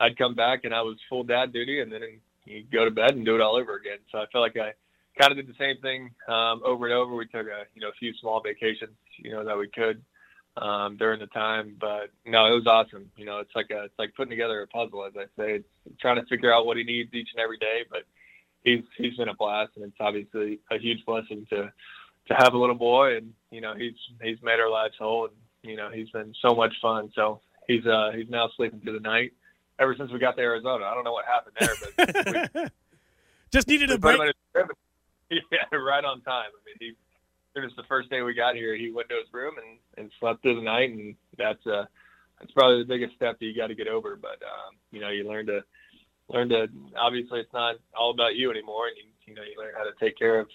[0.00, 2.02] I'd come back, and I was full dad duty, and then
[2.44, 3.98] you go to bed and do it all over again.
[4.10, 4.72] So I feel like I
[5.18, 7.14] kind of did the same thing um, over and over.
[7.14, 10.02] We took a you know a few small vacations, you know, that we could
[10.56, 11.76] um, during the time.
[11.80, 13.10] But no, it was awesome.
[13.16, 15.54] You know, it's like a, it's like putting together a puzzle, as I say.
[15.56, 17.84] It's trying to figure out what he needs each and every day.
[17.88, 18.02] But
[18.64, 21.72] he's he's been a blast, and it's obviously a huge blessing to
[22.30, 25.34] to have a little boy, and you know, he's he's made our lives whole, and
[25.62, 27.10] you know, he's been so much fun.
[27.14, 29.32] So he's uh he's now sleeping through the night.
[29.78, 32.64] Ever since we got to Arizona, I don't know what happened there, but we,
[33.52, 34.20] Just needed a break.
[34.20, 34.68] in his crib.
[35.30, 36.50] Yeah, right on time.
[36.50, 36.86] I mean, he
[37.54, 40.10] it was the first day we got here, he went to his room and, and
[40.18, 41.84] slept through the night, and that's uh
[42.40, 44.16] that's probably the biggest step that you got to get over.
[44.16, 45.62] But um, you know, you learn to
[46.28, 46.66] learn to
[46.98, 49.92] obviously it's not all about you anymore, and you you know you learn how to
[50.00, 50.48] take care of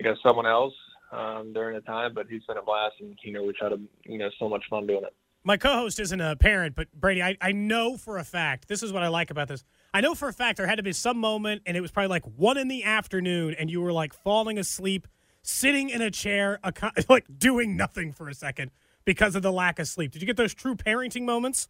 [0.00, 0.74] you know someone else
[1.12, 2.14] um, during the time.
[2.14, 4.64] But he's been a blast, and you know we've had a, you know so much
[4.68, 5.14] fun doing it.
[5.44, 8.66] My co-host isn't a parent, but Brady, I, I know for a fact.
[8.66, 9.62] This is what I like about this.
[9.94, 12.08] I know for a fact there had to be some moment, and it was probably
[12.08, 15.06] like one in the afternoon, and you were like falling asleep,
[15.42, 16.58] sitting in a chair,
[17.08, 18.72] like doing nothing for a second
[19.04, 20.10] because of the lack of sleep.
[20.10, 21.68] Did you get those true parenting moments?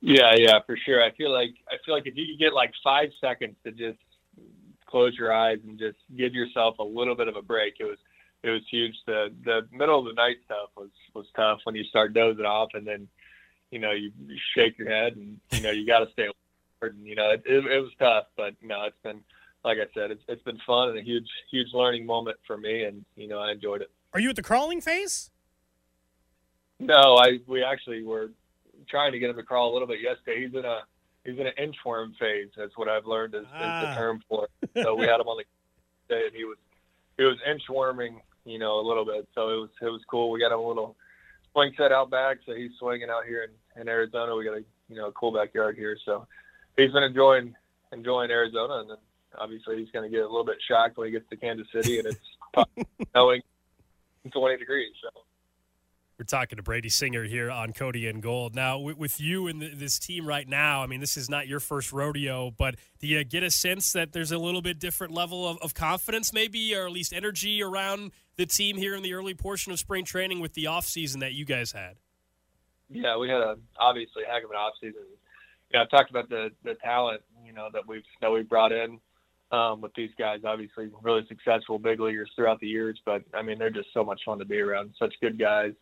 [0.00, 1.02] Yeah, yeah, for sure.
[1.02, 3.98] I feel like I feel like if you could get like five seconds to just
[4.86, 7.98] close your eyes and just give yourself a little bit of a break, it was
[8.46, 8.94] it was huge.
[9.06, 12.70] The the middle of the night stuff was was tough when you start dozing off
[12.74, 13.08] and then
[13.70, 16.24] you know you, you shake your head and you know you got to stay
[16.82, 19.20] alert and you know it, it, it was tough, but you know it's been
[19.64, 22.84] like I said, it's it's been fun and a huge huge learning moment for me,
[22.84, 23.90] and you know I enjoyed it.
[24.14, 25.30] Are you at the crawling phase?
[26.78, 28.30] No, I we actually were
[28.88, 30.46] trying to get him to crawl a little bit yesterday.
[30.46, 30.80] He's in a
[31.24, 32.48] he's in an inchworm phase.
[32.56, 33.94] That's what I've learned is, is the Ah.
[33.96, 34.84] term for it.
[34.84, 36.58] So we had him on the day, and he was
[37.16, 39.28] he was inchworming, you know, a little bit.
[39.34, 40.30] So it was it was cool.
[40.30, 40.96] We got a little
[41.52, 44.34] swing set out back, so he's swinging out here in, in Arizona.
[44.34, 46.26] We got a you know a cool backyard here, so
[46.76, 47.54] he's been enjoying
[47.92, 48.96] enjoying Arizona, and then
[49.38, 51.98] obviously he's going to get a little bit shocked when he gets to Kansas City,
[51.98, 52.78] and it's
[53.12, 53.42] snowing
[54.32, 54.92] 20 degrees.
[55.02, 55.22] So.
[56.18, 58.54] We're talking to Brady Singer here on Cody and Gold.
[58.54, 61.92] Now, with, you and this team right now, I mean, this is not your first
[61.92, 65.58] rodeo, but do you get a sense that there's a little bit different level of,
[65.58, 69.72] of confidence, maybe, or at least energy around the team here in the early portion
[69.72, 71.96] of spring training with the offseason that you guys had?
[72.88, 75.02] Yeah, we had a obviously a heck of an off season.
[75.70, 79.00] Yeah, I've talked about the the talent, you know, that we've that we brought in
[79.50, 80.40] um, with these guys.
[80.46, 84.20] Obviously, really successful big leaguers throughout the years, but I mean, they're just so much
[84.24, 84.94] fun to be around.
[84.98, 85.72] Such good guys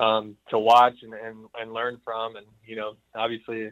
[0.00, 3.70] um, to watch and, and and learn from, and you know, obviously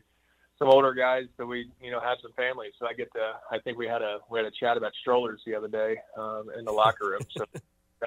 [0.58, 2.72] some older guys that we you know have some families.
[2.78, 3.32] So I get to.
[3.50, 6.46] I think we had a we had a chat about strollers the other day um,
[6.58, 7.20] in the locker room.
[7.36, 7.44] So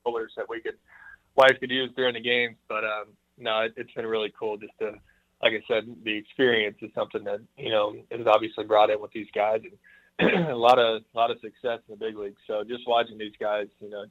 [0.00, 0.76] strollers that we could
[1.36, 3.06] wife could use during the games, but um,
[3.38, 4.92] no, it, it's been really cool just to,
[5.42, 9.12] like I said, the experience is something that you know is obviously brought in with
[9.12, 9.60] these guys,
[10.20, 12.40] and a lot of a lot of success in the big leagues.
[12.46, 14.04] So just watching these guys, you know,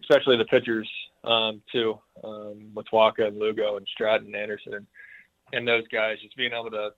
[0.00, 0.88] especially the pitchers
[1.24, 4.86] um, too, um, with Wacha and Lugo and Stratton and Anderson
[5.52, 6.90] and, those guys, just being able to,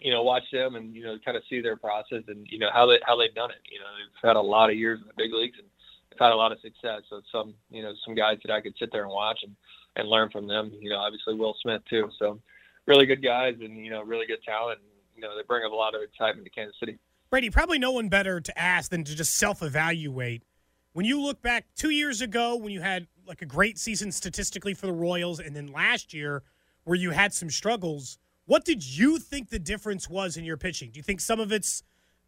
[0.00, 2.70] you know, watch them and you know kind of see their process and you know
[2.72, 3.58] how they how they've done it.
[3.70, 5.66] You know, they've had a lot of years in the big leagues and
[6.10, 7.02] they've had a lot of success.
[7.10, 9.56] So some you know some guys that I could sit there and watch and
[9.96, 10.72] and learn from them.
[10.80, 12.08] You know, obviously Will Smith too.
[12.18, 12.40] So
[12.86, 14.78] really good guys and you know really good talent.
[14.78, 16.98] And, you know, they bring up a lot of excitement to Kansas City.
[17.28, 20.42] Brady, probably no one better to ask than to just self-evaluate.
[20.92, 24.74] When you look back two years ago, when you had like a great season statistically
[24.74, 26.42] for the Royals, and then last year
[26.84, 30.90] where you had some struggles, what did you think the difference was in your pitching?
[30.90, 31.84] Do you think some of it's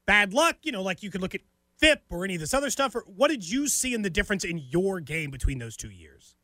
[0.06, 0.58] bad luck?
[0.62, 1.40] You know, like you could look at
[1.78, 4.44] FIP or any of this other stuff, or what did you see in the difference
[4.44, 6.36] in your game between those two years?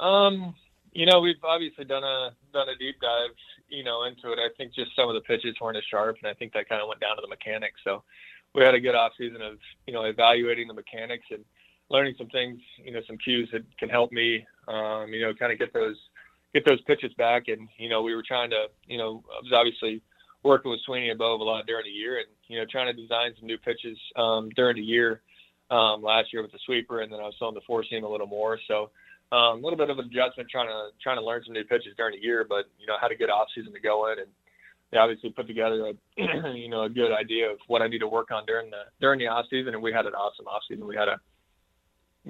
[0.00, 0.56] Um,
[0.92, 3.30] you know, we've obviously done a done a deep dive,
[3.68, 4.38] you know, into it.
[4.40, 6.82] I think just some of the pitches weren't as sharp, and I think that kind
[6.82, 7.78] of went down to the mechanics.
[7.84, 8.02] So
[8.54, 11.44] we had a good off season of you know evaluating the mechanics and
[11.90, 15.52] learning some things, you know, some cues that can help me, um, you know, kind
[15.52, 15.96] of get those
[16.52, 17.48] get those pitches back.
[17.48, 20.02] And you know, we were trying to, you know, I was obviously
[20.42, 23.32] working with Sweeney above a lot during the year, and you know, trying to design
[23.38, 25.22] some new pitches um, during the year.
[25.70, 28.08] Um, last year with the sweeper, and then I was throwing the four seam a
[28.08, 28.60] little more.
[28.68, 28.90] So
[29.32, 31.94] um, a little bit of an adjustment trying to trying to learn some new pitches
[31.96, 34.28] during the year, but you know had a good off season to go in and
[34.94, 35.92] they obviously put together a
[36.56, 39.18] you know a good idea of what I need to work on during the during
[39.18, 40.86] the off season and we had an awesome off season.
[40.86, 41.18] We had a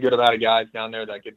[0.00, 1.36] good amount of guys down there that could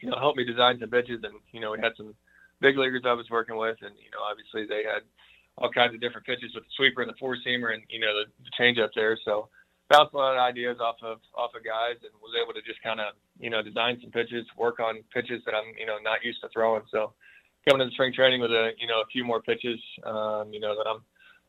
[0.00, 2.14] you know help me design some pitches and you know we had some
[2.60, 5.02] big leaguers I was working with and you know obviously they had
[5.58, 8.14] all kinds of different pitches with the sweeper and the four seamer and you know
[8.14, 9.18] the, the change up there.
[9.24, 9.48] So
[9.90, 12.80] bounced a lot of ideas off of off of guys and was able to just
[12.80, 16.22] kind of you know design some pitches, work on pitches that I'm you know not
[16.22, 16.82] used to throwing.
[16.92, 17.12] So
[17.68, 20.74] coming into spring training with a you know a few more pitches, um, you know
[20.76, 21.02] that I'm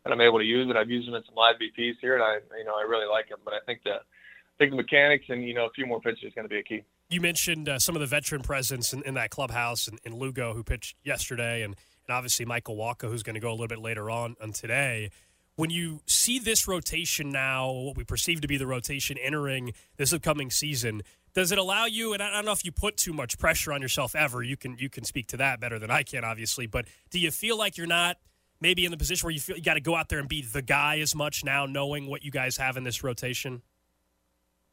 [0.04, 2.24] that I'm able to use, and I've used them in some live BPs here, and
[2.24, 3.40] I you know I really like them.
[3.44, 6.26] But I think the I think the mechanics and you know a few more pitches
[6.26, 6.84] is going to be a key.
[7.10, 10.54] You mentioned uh, some of the veteran presence in, in that clubhouse and, and Lugo,
[10.54, 11.76] who pitched yesterday, and,
[12.08, 15.10] and obviously Michael Wacha, who's going to go a little bit later on, on today.
[15.56, 20.14] When you see this rotation now, what we perceive to be the rotation entering this
[20.14, 21.02] upcoming season,
[21.40, 22.12] does it allow you?
[22.14, 24.44] And I don't know if you put too much pressure on yourself ever.
[24.44, 26.68] You can you can speak to that better than I can, obviously.
[26.68, 28.18] But do you feel like you're not
[28.60, 30.42] maybe in the position where you feel you got to go out there and be
[30.42, 33.62] the guy as much now, knowing what you guys have in this rotation?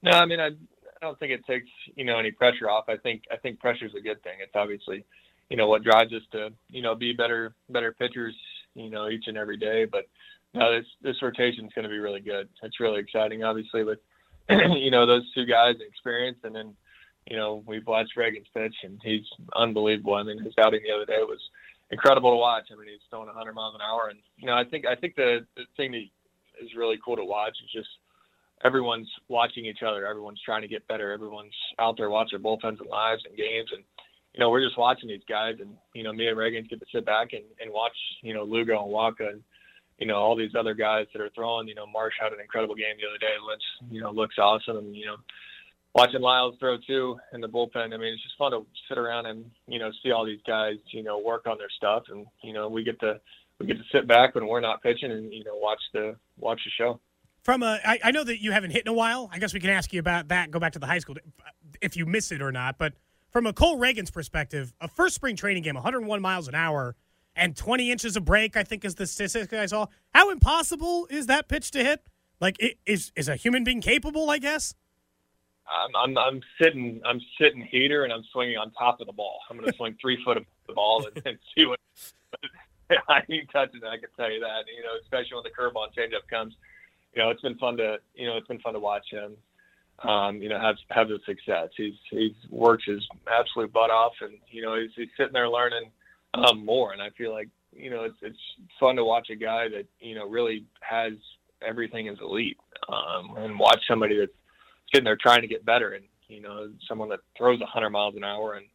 [0.03, 2.89] No, I mean I, I don't think it takes you know any pressure off.
[2.89, 4.39] I think I think pressure is a good thing.
[4.41, 5.05] It's obviously
[5.49, 8.35] you know what drives us to you know be better better pitchers
[8.75, 9.85] you know each and every day.
[9.85, 10.09] But
[10.53, 12.49] no, this this rotation is going to be really good.
[12.65, 14.01] It's really exciting, obviously with
[14.77, 16.75] you know those two guys experience, and then
[17.27, 20.15] you know, we've watched Ragans pitch, and he's unbelievable.
[20.15, 21.41] I mean, his outing the other day was
[21.91, 22.69] incredible to watch.
[22.73, 25.17] I mean, he's throwing 100 miles an hour, and you know, I think I think
[25.17, 26.05] the, the thing that
[26.63, 27.89] is really cool to watch is just
[28.65, 30.07] everyone's watching each other.
[30.07, 31.13] Everyone's trying to get better.
[31.13, 33.83] Everyone's out there watching bullpens and lives and games, and
[34.33, 36.87] you know, we're just watching these guys, and you know, me and Reagan get to
[36.95, 39.43] sit back and, and watch, you know, Lugo and Wacha and
[39.99, 41.69] you know all these other guys that are throwing.
[41.69, 43.35] You know, Marsh had an incredible game the other day.
[43.47, 45.17] Lynch, you know, looks awesome, and you know,
[45.95, 47.95] watching Lyles throw too in the bullpen.
[47.95, 50.77] I mean, it's just fun to sit around and you know see all these guys,
[50.91, 53.21] you know, work on their stuff, and you know, we get to
[53.59, 56.61] we get to sit back when we're not pitching and you know watch the watch
[56.65, 57.01] the show.
[57.43, 59.31] From a, I, I know that you haven't hit in a while.
[59.33, 60.51] I guess we can ask you about that.
[60.51, 61.15] Go back to the high school
[61.81, 62.77] if you miss it or not.
[62.77, 62.95] But
[63.31, 66.97] from a Cole Ragans perspective, a first spring training game, 101 miles an hour
[67.37, 69.87] and 20 inches of break, I think is the statistic I saw.
[70.15, 72.03] How impossible is that pitch to hit?
[72.41, 74.31] Like, is is a human being capable?
[74.31, 74.75] I guess.
[75.69, 79.41] I'm, I'm I'm sitting I'm sitting heater and I'm swinging on top of the ball.
[79.51, 81.79] I'm going to swing three foot of the ball and, and see what.
[83.09, 83.87] I ain't touching it.
[83.87, 84.65] I can tell you that.
[84.75, 86.55] You know, especially when the curveball and changeup comes.
[87.15, 89.37] You know, it's been fun to you know it's been fun to watch him.
[90.03, 91.71] Um, you know, have have the success.
[91.77, 95.91] He's he's worked his absolute butt off, and you know he's he's sitting there learning
[96.35, 96.93] um, more.
[96.93, 98.39] And I feel like you know it's it's
[98.81, 101.13] fun to watch a guy that you know really has
[101.67, 102.59] everything as elite,
[102.89, 104.33] um, and watch somebody that's
[104.93, 108.25] sitting there trying to get better, and you know someone that throws 100 miles an
[108.25, 108.67] hour and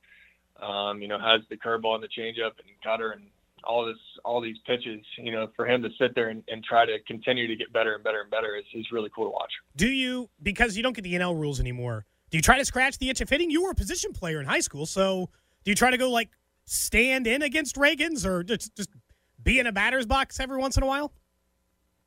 [0.61, 3.23] um, you know has the curveball and the changeup and cutter and
[3.63, 6.85] all this all these pitches you know for him to sit there and, and try
[6.85, 9.51] to continue to get better and better and better is, is really cool to watch
[9.75, 12.97] do you because you don't get the nl rules anymore do you try to scratch
[12.97, 15.29] the itch of hitting you were a position player in high school so
[15.63, 16.29] do you try to go like
[16.71, 18.89] stand in against Ragans or just, just
[19.41, 21.13] be in a batter's box every once in a while?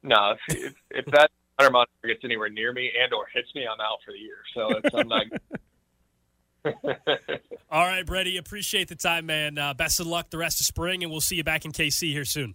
[0.03, 3.67] No, if, if, if that hunter monster gets anywhere near me and or hits me,
[3.67, 4.39] I'm out for the year.
[4.55, 5.27] So I'm not.
[7.71, 8.39] All right, Brady.
[8.39, 9.59] Appreciate the time, man.
[9.59, 12.13] Uh, best of luck the rest of spring, and we'll see you back in KC
[12.13, 12.55] here soon.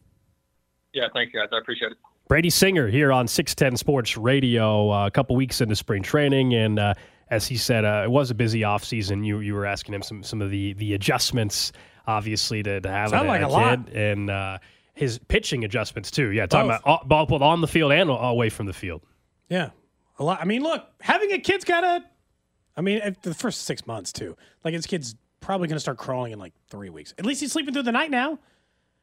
[0.93, 1.50] Yeah, thank you, guys.
[1.54, 1.98] I appreciate it.
[2.28, 6.80] Brady Singer here on 610 Sports Radio, uh, a couple weeks into spring training, and
[6.80, 6.93] uh,
[7.30, 9.24] as he said, uh, it was a busy off season.
[9.24, 11.72] You you were asking him some some of the the adjustments,
[12.10, 14.58] obviously, to, to have Sound a, like a, a kid, and uh,
[14.93, 16.32] his pitching adjustments too.
[16.32, 16.82] Yeah, talking Both.
[16.82, 19.02] about all, both on the field and away from the field.
[19.50, 19.69] Yeah,
[20.17, 20.39] a lot.
[20.41, 22.04] I mean, look, having a kid's gotta.
[22.76, 24.36] I mean, the first six months too.
[24.63, 27.13] Like his kid's probably gonna start crawling in like three weeks.
[27.17, 28.39] At least he's sleeping through the night now.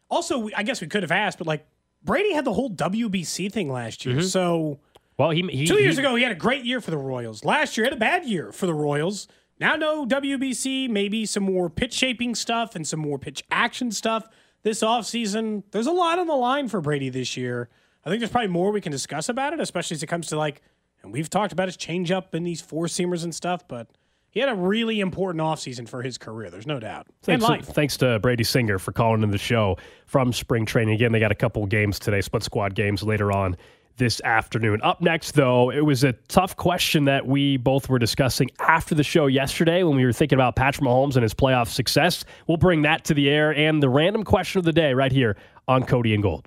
[0.09, 1.67] Also, we, I guess we could have asked, but like
[2.03, 4.81] Brady had the whole WBC thing last year, so.
[5.19, 7.43] Well, he, he Two years he- ago, he had a great year for the Royals.
[7.43, 9.29] Last year, he had a bad year for the Royals.
[9.59, 14.29] Now, no WBC, maybe some more pitch shaping stuff and some more pitch action stuff
[14.63, 15.63] this offseason.
[15.71, 17.71] There's a lot on the line for Brady this year.
[18.05, 20.37] I think there's probably more we can discuss about it, especially as it comes to
[20.37, 20.61] like,
[21.03, 23.89] and we've talked about his changeup and these four seamers and stuff, but
[24.31, 26.51] he had a really important offseason for his career.
[26.51, 27.07] There's no doubt.
[27.27, 27.67] And Thanks, life.
[27.75, 30.95] thanks to Brady Singer for calling in the show from spring training.
[30.95, 33.57] Again, they got a couple games today, split squad games later on
[33.97, 34.81] this afternoon.
[34.83, 39.03] Up next, though, it was a tough question that we both were discussing after the
[39.03, 42.25] show yesterday when we were thinking about Patrick Mahomes and his playoff success.
[42.47, 45.37] We'll bring that to the air and the random question of the day right here
[45.69, 46.47] on Cody and Gold.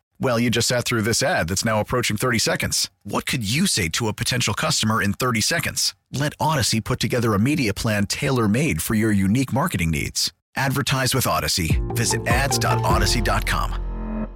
[0.21, 2.91] Well, you just sat through this ad that's now approaching 30 seconds.
[3.03, 5.95] What could you say to a potential customer in 30 seconds?
[6.13, 10.31] Let Odyssey put together a media plan tailor made for your unique marketing needs.
[10.55, 11.81] Advertise with Odyssey.
[11.95, 14.27] Visit ads.odyssey.com.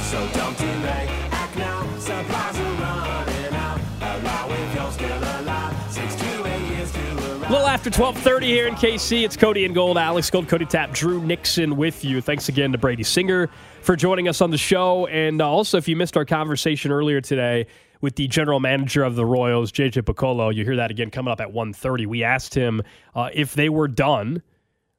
[0.00, 3.78] So don't delay, act now, supplies are running out.
[4.00, 7.50] Allow if you're still alive, six to eight years to arrive.
[7.50, 9.24] A little after 12:30 here in KC.
[9.24, 12.22] It's Cody and Gold, Alex Gold, Cody Tapp, Drew Nixon with you.
[12.22, 13.50] Thanks again to Brady Singer
[13.82, 17.20] for joining us on the show, and uh, also if you missed our conversation earlier
[17.20, 17.66] today
[18.00, 21.40] with the general manager of the Royals, JJ Picollo, you hear that again coming up
[21.40, 22.06] at 1:30.
[22.06, 22.82] We asked him
[23.14, 24.42] uh, if they were done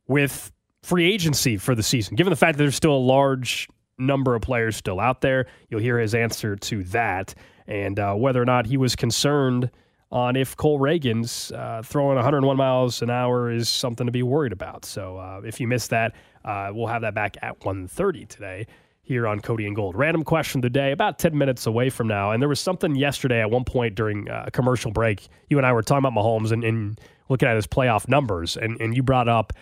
[0.08, 0.52] with
[0.84, 3.68] free agency for the season, given the fact that there's still a large
[4.00, 5.46] number of players still out there.
[5.70, 7.36] You'll hear his answer to that
[7.68, 9.70] and uh, whether or not he was concerned
[10.12, 14.54] on if Cole Ragans uh, throwing 101 miles an hour is something to be worried
[14.54, 14.86] about.
[14.86, 16.16] So uh, if you missed that,
[16.46, 18.68] uh, we'll have that back at 1.30 today
[19.02, 19.96] here on Cody and Gold.
[19.96, 22.32] Random question of the day, about 10 minutes away from now.
[22.32, 25.28] And there was something yesterday at one point during uh, a commercial break.
[25.50, 28.80] You and I were talking about Mahomes and, and looking at his playoff numbers, and,
[28.80, 29.54] and you brought up,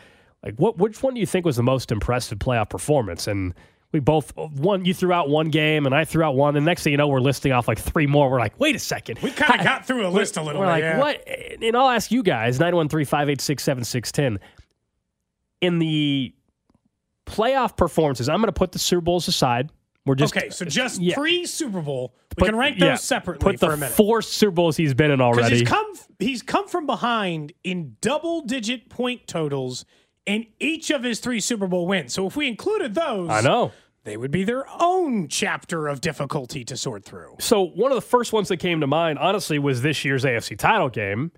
[0.44, 3.26] like, what which one do you think was the most impressive playoff performance?
[3.26, 3.54] And
[3.92, 6.56] we both one you threw out one game and I threw out one.
[6.58, 8.30] And next thing you know, we're listing off like three more.
[8.30, 9.20] We're like, wait a second.
[9.20, 10.72] We kind of got through a list a little We're bit.
[10.72, 11.00] like, yeah.
[11.00, 11.64] what?
[11.64, 14.40] And I'll ask you guys, 913-586-7610.
[15.62, 16.34] In the
[17.28, 19.70] playoff performances, I'm going to put the Super Bowls aside.
[20.06, 21.16] We're just okay, so just yeah.
[21.16, 23.94] pre Super Bowl, we Put- can rank those yeah, separately Put for the a minute.
[23.94, 25.60] four Super Bowls he's been in already.
[25.60, 25.86] he's come
[26.18, 29.84] he's come from behind in double digit point totals
[30.26, 32.14] in each of his three Super Bowl wins.
[32.14, 33.74] So if we included those, I know.
[34.06, 37.36] they would be their own chapter of difficulty to sort through.
[37.42, 40.58] So one of the first ones that came to mind, honestly, was this year's AFC
[40.58, 41.32] title game.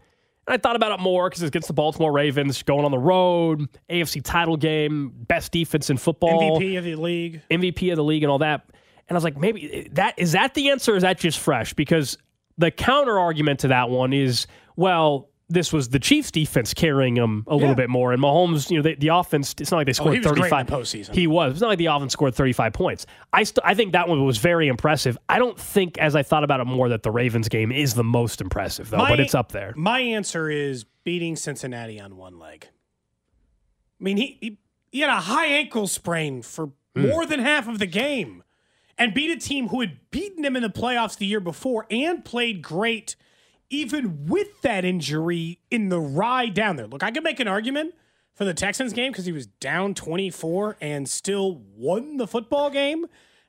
[0.49, 3.67] I thought about it more because it's against the Baltimore Ravens, going on the road,
[3.89, 7.41] AFC title game, best defense in football, MVP of the league.
[7.49, 8.65] MVP of the league, and all that.
[9.07, 10.93] And I was like, maybe that is that the answer?
[10.93, 11.73] Or is that just fresh?
[11.73, 12.17] Because
[12.57, 17.43] the counter argument to that one is, well, this was the Chiefs' defense carrying them
[17.47, 17.75] a little Yeah.
[17.75, 19.55] bit more, and Mahomes, you know, the, the offense.
[19.59, 20.67] It's not like they scored Oh, he was great in thirty-five.
[20.67, 21.13] the postseason.
[21.15, 21.53] He was.
[21.53, 23.05] It's not like the offense scored thirty-five points.
[23.33, 25.17] I st- I think that one was very impressive.
[25.27, 28.03] I don't think, as I thought about it more, that the Ravens game is the
[28.03, 29.73] most impressive though, My- but it's up there.
[29.75, 32.67] My answer is beating Cincinnati on one leg.
[33.99, 34.57] I mean, he he,
[34.91, 37.07] he had a high ankle sprain for Hmm.
[37.07, 38.43] more than half of the game
[38.97, 42.25] and beat a team who had beaten him in the playoffs the year before and
[42.25, 43.15] played great
[43.69, 46.87] even with that injury in the ride down there.
[46.87, 47.93] Look, I could make an argument
[48.33, 53.05] for the Texans game because he was down 24 and still won the football game.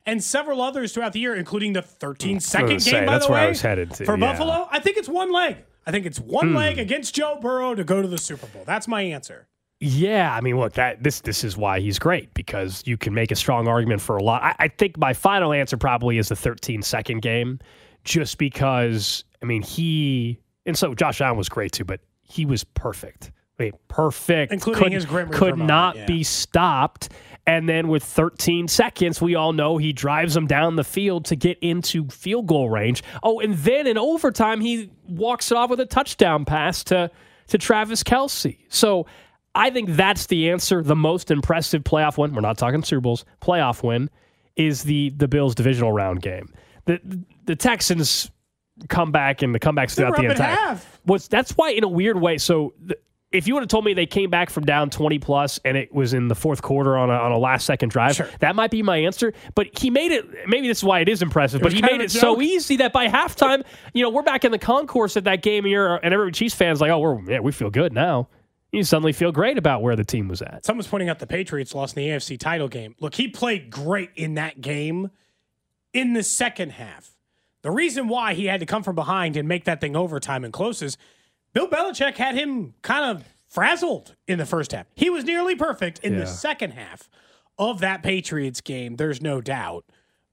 [0.06, 3.32] And several others throughout the year, including the 13 second game, say, by that's the
[3.32, 4.32] where I way, was headed to, for yeah.
[4.32, 4.66] Buffalo.
[4.70, 5.58] I think it's one leg.
[5.86, 6.56] I think it's one Hmm.
[6.56, 8.64] leg against Joe Burrow to go to the Super Bowl.
[8.66, 9.46] That's my answer.
[9.78, 13.30] Yeah, I mean, look, that this this is why he's great because you can make
[13.30, 14.42] a strong argument for a lot.
[14.42, 17.60] I, I think my final answer probably is the 13 second game,
[18.04, 22.64] just because I mean he and so Josh Allen was great too, but he was
[22.64, 23.32] perfect.
[23.58, 26.06] I mean, perfect, Including could, his Grim could not yeah.
[26.06, 27.10] be stopped.
[27.46, 31.36] And then with 13 seconds, we all know he drives them down the field to
[31.36, 33.02] get into field goal range.
[33.22, 37.10] Oh, and then in overtime, he walks it off with a touchdown pass to
[37.48, 38.58] to Travis Kelce.
[38.68, 39.06] So
[39.54, 40.82] I think that's the answer.
[40.82, 42.34] The most impressive playoff win.
[42.34, 43.24] We're not talking Super Bowls.
[43.42, 44.08] Playoff win
[44.56, 46.52] is the the Bills divisional round game.
[46.86, 47.00] The
[47.44, 48.30] the Texans
[48.88, 50.54] come back and the comebacks throughout the entire.
[50.54, 51.00] half.
[51.06, 52.38] Was that's why in a weird way.
[52.38, 52.74] So.
[52.84, 52.96] The,
[53.32, 55.94] if you would have told me they came back from down 20 plus and it
[55.94, 58.28] was in the fourth quarter on a, on a last second drive, Sure.
[58.40, 59.32] that might be my answer.
[59.54, 62.06] But he made it, maybe this is why it is impressive, but he made it
[62.06, 63.62] a so easy that by halftime,
[63.94, 66.80] you know, we're back in the concourse at that game here and every Chiefs fan's
[66.80, 68.28] like, oh, we're, yeah, we feel good now.
[68.72, 70.64] You suddenly feel great about where the team was at.
[70.64, 72.96] Someone's pointing out the Patriots lost in the AFC title game.
[72.98, 75.08] Look, he played great in that game
[75.92, 77.12] in the second half.
[77.62, 80.52] The reason why he had to come from behind and make that thing overtime and
[80.52, 80.96] close is
[81.52, 84.86] Bill Belichick had him kind of frazzled in the first half.
[84.94, 86.20] He was nearly perfect in Yeah.
[86.20, 87.08] the second half
[87.58, 89.84] of that Patriots game, there's no doubt.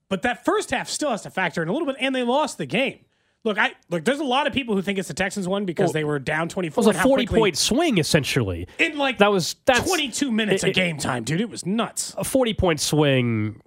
[0.09, 2.57] But that first half still has to factor in a little bit, and they lost
[2.57, 2.99] the game.
[3.43, 4.03] Look, I look.
[4.05, 6.19] There's a lot of people who think it's the Texans one because Well, they were
[6.19, 6.83] down 24.
[6.83, 8.67] It was a 40 quickly- point swing, essentially.
[8.79, 11.41] in like That was that's 22 minutes it- of game time, dude.
[11.41, 12.13] It was nuts.
[12.17, 13.61] a 40 point swing,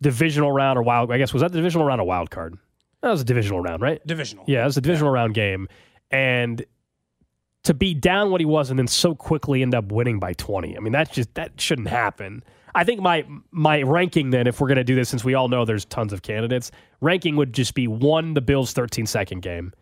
[0.00, 1.10] divisional round or wild.
[1.12, 2.56] I guess was that the divisional round or wild card?
[3.02, 4.04] That was a divisional round, right?
[4.06, 4.44] Divisional.
[4.48, 5.68] Yeah, it was a divisional round game,
[6.10, 6.64] and
[7.64, 10.76] to be down what he was and then so quickly end up winning by 20.
[10.76, 12.44] I mean, that's just that shouldn't happen.
[12.74, 15.64] I think my my ranking then, if we're gonna do this, since we all know
[15.64, 19.72] there's tons of candidates, ranking would just be one the Bills 13 second game.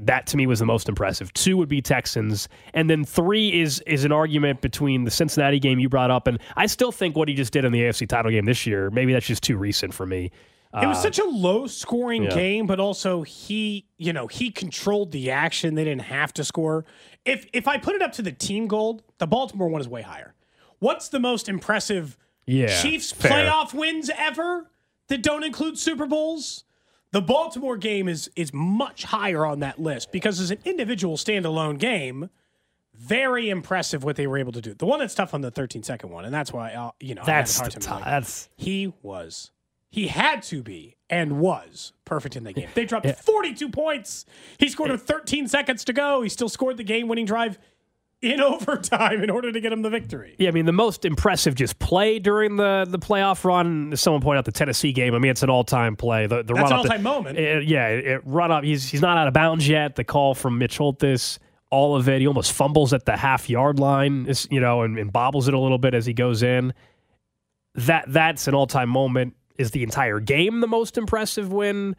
[0.00, 1.32] That to me was the most impressive.
[1.32, 5.78] Two would be Texans, and then three is is an argument between the Cincinnati game
[5.78, 8.30] you brought up, and I still think what he just did in the AFC title
[8.30, 8.90] game this year.
[8.90, 10.30] Maybe that's just too recent for me.
[10.72, 12.34] It was uh, such a low scoring yeah.
[12.34, 15.74] game, but also he, you know, he controlled the action.
[15.74, 16.84] They didn't have to score.
[17.24, 20.02] If if I put it up to the team gold, the Baltimore one is way
[20.02, 20.34] higher.
[20.78, 22.16] What's the most impressive
[22.46, 23.32] Yeah, Chiefs fair.
[23.32, 24.70] playoff wins ever
[25.08, 26.64] that don't include Super Bowls?
[27.12, 31.78] The Baltimore game is is much higher on that list because as an individual standalone
[31.78, 32.30] game,
[32.94, 34.74] very impressive what they were able to do.
[34.74, 37.22] The one that's tough on the 13 second one, and that's why I'll, you know
[37.22, 39.50] I had a That's hard the time that's he was.
[39.92, 42.68] He had to be and was perfect in the game.
[42.74, 44.24] They dropped 42 points.
[44.58, 46.22] He scored with 13 seconds to go.
[46.22, 47.58] He still scored the game winning drive
[48.22, 50.34] in overtime in order to get him the victory.
[50.38, 53.96] Yeah, I mean the most impressive just play during the the playoff run.
[53.96, 55.14] Someone pointed out the Tennessee game.
[55.14, 56.26] I mean it's an all time play.
[56.26, 57.38] The, the That's run an up all-time moment.
[57.38, 58.64] it- yeah, it, it run up.
[58.64, 59.96] He's he's not out of bounds yet.
[59.96, 61.38] The call from Mitch Holthus,
[61.70, 62.20] all of it.
[62.20, 64.26] He almost fumbles at the half yard line.
[64.50, 66.74] You know and, and bobbles it a little bit as he goes in.
[67.74, 69.34] That that's an all time moment.
[69.58, 71.94] Is the entire game the most impressive win?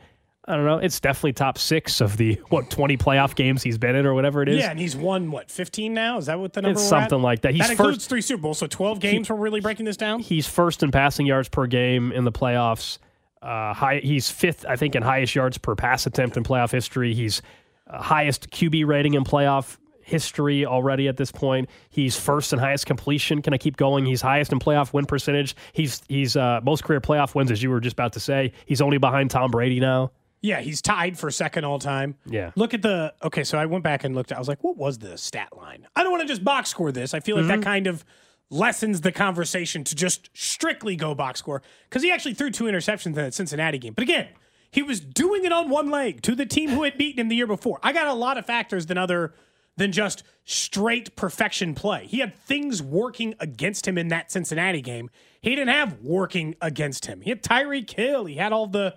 [0.46, 0.78] I don't know.
[0.80, 4.42] It's definitely top six of the what twenty playoff games he's been in or whatever
[4.42, 4.58] it is.
[4.60, 6.18] Yeah, and he's won what fifteen now?
[6.18, 6.80] Is that what the number?
[6.80, 7.02] It's we're at?
[7.10, 7.52] something like that.
[7.54, 9.30] He's that includes first- three Super Bowls, so twelve games.
[9.30, 10.20] we're really breaking this down.
[10.20, 12.98] He's first in passing yards per game in the playoffs.
[13.42, 17.14] Uh, high, he's fifth, I think, in highest yards per pass attempt in playoff history.
[17.16, 17.42] He's
[17.88, 21.70] uh, highest QB rating in playoff history already at this point.
[21.90, 23.42] He's first in highest completion.
[23.42, 24.06] Can I keep going?
[24.06, 25.56] He's highest in playoff win percentage.
[25.74, 28.54] He's he's uh, most career playoff wins, as you were just about to say.
[28.66, 30.12] He's only behind Tom Brady now.
[30.42, 32.16] Yeah, he's tied for second all time.
[32.26, 32.52] Yeah.
[32.56, 33.44] Look at the okay.
[33.44, 34.32] So I went back and looked.
[34.32, 35.88] I was like, what was the stat line?
[35.96, 37.14] I don't want to just box score this.
[37.14, 37.64] I feel like that mm-hmm.
[37.64, 38.04] kind of
[38.50, 43.08] lessens the conversation to just strictly go box score because he actually threw two interceptions
[43.08, 43.94] in that Cincinnati game.
[43.94, 44.28] But again,
[44.72, 47.36] he was doing it on one leg to the team who had beaten him the
[47.36, 47.80] year before.
[47.84, 49.34] I got a lot of factors than other
[49.78, 52.08] than just straight perfection play.
[52.08, 55.10] He had things working against him in that Cincinnati game.
[55.42, 57.22] He didn't have working against him.
[57.22, 58.26] He had Tyreek Hill.
[58.26, 58.96] He had all the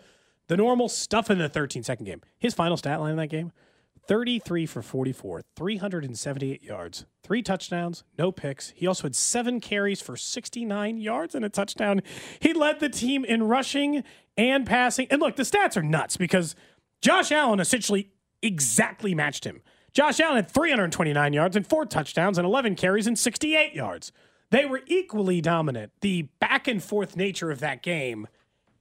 [0.49, 2.21] the normal stuff in the 13 second game.
[2.39, 3.53] His final stat line in that game
[4.07, 8.71] 33 for 44, 378 yards, three touchdowns, no picks.
[8.77, 12.03] He also had seven carries for 69 yards and a touchdown.
[12.41, 14.05] He led the team in rushing
[14.37, 15.07] and passing.
[15.11, 16.55] And look, the stats are nuts because
[17.01, 18.11] Josh Allen essentially
[18.43, 19.63] exactly matched him.
[19.93, 24.13] Josh Allen had 329 yards and four touchdowns and 11 carries and 68 yards.
[24.51, 25.93] They were equally dominant.
[26.01, 28.27] The back and forth nature of that game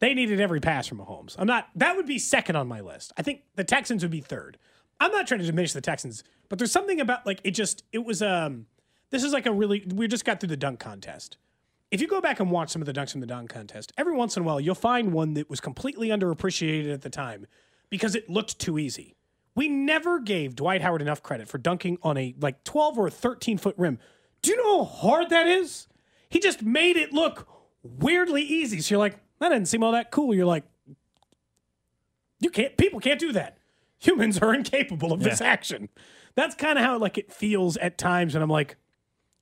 [0.03, 1.35] they needed every pass from Mahomes.
[1.37, 1.69] I'm not.
[1.75, 3.13] That would be second on my list.
[3.17, 4.57] I think the Texans would be third.
[4.99, 7.99] I'm not trying to diminish the Texans, but there's something about like it just it
[7.99, 8.65] was um
[9.11, 11.37] this is like a really we just got through the dunk contest.
[11.89, 14.13] If you go back and watch some of the dunks from the dunk contest, every
[14.13, 17.47] once in a while you'll find one that was completely underappreciated at the time
[17.89, 19.15] because it looked too easy.
[19.55, 23.57] We never gave Dwight Howard enough credit for dunking on a like 12 or 13
[23.57, 23.99] foot rim.
[24.41, 25.87] Do you know how hard that is?
[26.27, 27.47] He just made it look
[27.83, 28.81] weirdly easy.
[28.81, 30.33] So you're like, that didn't seem all that cool.
[30.33, 30.63] You're like,
[32.39, 32.75] you can't.
[32.77, 33.57] People can't do that.
[33.99, 35.89] Humans are incapable of this action.
[36.35, 38.77] That's kind of how like it feels at times, and I'm like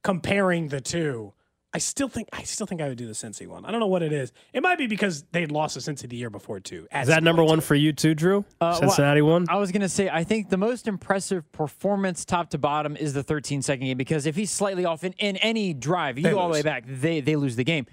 [0.03, 1.33] comparing the two.
[1.73, 3.63] I still think I still think I would do the Cincy one.
[3.63, 4.33] I don't know what it is.
[4.53, 6.87] It might be because they had lost to Cincy the year before too.
[6.93, 8.43] Is that number one for you too, Drew?
[8.59, 9.45] Uh, Cincinnati well, one.
[9.49, 13.13] I was going to say, I think the most impressive performance top to bottom is
[13.13, 16.31] the 13 second game because if he's slightly off in, in any drive, you They
[16.31, 17.85] go all the way back, they they lose the game.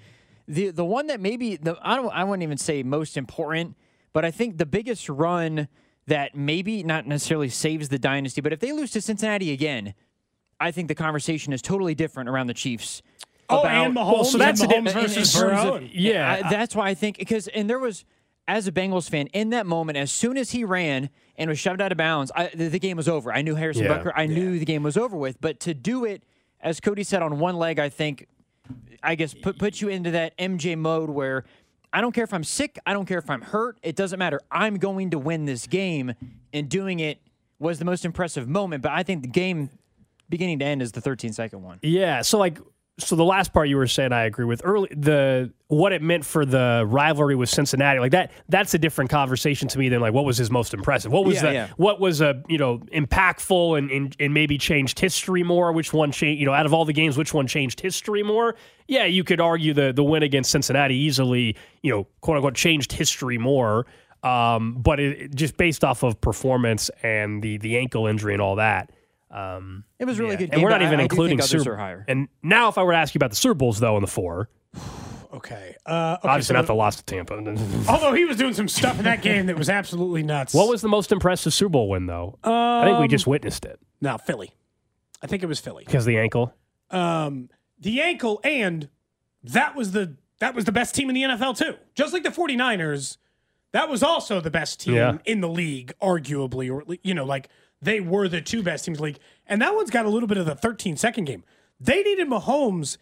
[0.49, 3.77] The the one that maybe the I don't I wouldn't even say most important,
[4.13, 5.69] but I think the biggest run
[6.07, 9.93] that maybe not necessarily saves the dynasty, but if they lose to Cincinnati again,
[10.59, 13.03] I think the conversation is totally different around the Chiefs.
[13.51, 15.75] Oh, about- and Mahomes, so that's and a Mahomes in- in versus Burrow.
[15.77, 18.05] of- yeah, I- that's why I think because and there was
[18.47, 21.83] as a Bengals fan in that moment, as soon as he ran and was shoved
[21.83, 23.31] out of bounds, I, the, the game was over.
[23.31, 23.99] I knew Harrison Yeah.
[23.99, 24.13] Butker.
[24.17, 25.39] I knew the game was over with.
[25.43, 26.23] But to do it,
[26.63, 28.27] as Cody said, on one leg, I think,
[29.03, 31.45] I guess put put you into that MJ mode where.
[31.91, 32.79] I don't care if I'm sick.
[32.85, 33.79] I don't care if I'm hurt.
[33.83, 34.43] It doesn't matter.
[34.51, 36.13] I'm going to win this game,
[36.53, 37.19] and doing it
[37.59, 38.83] was the most impressive moment.
[38.83, 39.71] But I think the game,
[40.29, 41.79] beginning to end, is the 13 second one.
[41.83, 42.21] Yeah.
[42.21, 42.59] So like
[42.99, 46.25] so the last part you were saying I agree with early the what it meant
[46.25, 50.13] for the rivalry with Cincinnati like that that's a different conversation to me than like
[50.13, 51.13] what was his most impressive?
[51.13, 51.69] What was Yeah, the yeah.
[51.77, 55.73] what was a you know impactful and, and and maybe changed history more?
[55.73, 58.57] Which one changed you know out of all the games which one changed history more?
[58.87, 62.93] Yeah you could argue the the win against Cincinnati easily you know quote unquote changed
[62.93, 63.87] history more.
[64.25, 68.57] Um, but it, just based off of performance and the the ankle injury and all
[68.57, 68.91] that
[69.31, 70.37] um, It was really yeah.
[70.39, 70.55] good game.
[70.55, 72.05] And we're not even I including think others Super higher.
[72.09, 74.07] And now, if I were to ask you about the Super Bowls, though, in the
[74.09, 74.49] four,
[75.31, 75.75] Okay.
[75.85, 77.35] Uh, okay obviously so not the- the loss to Tampa.
[77.89, 80.55] Although he was doing some stuff in that game that was absolutely nuts.
[80.55, 82.39] what was the most impressive Super Bowl win, though?
[82.43, 84.53] I think we Um, just witnessed it no Philly?
[85.23, 85.85] I think it was Philly.
[85.85, 86.55] because the ankle.
[86.91, 88.89] um, the ankle and
[89.45, 91.75] that was the that was the best team in the NFL too.
[91.95, 93.19] Just like the 49ers,
[93.73, 95.19] that was also the best team Yeah.
[95.27, 97.49] in the league, arguably, or you know, like
[97.83, 99.19] they were the two best teams in the league.
[99.47, 101.45] And that one's got a little bit of the 13 second game.
[101.81, 102.99] They needed Mahomes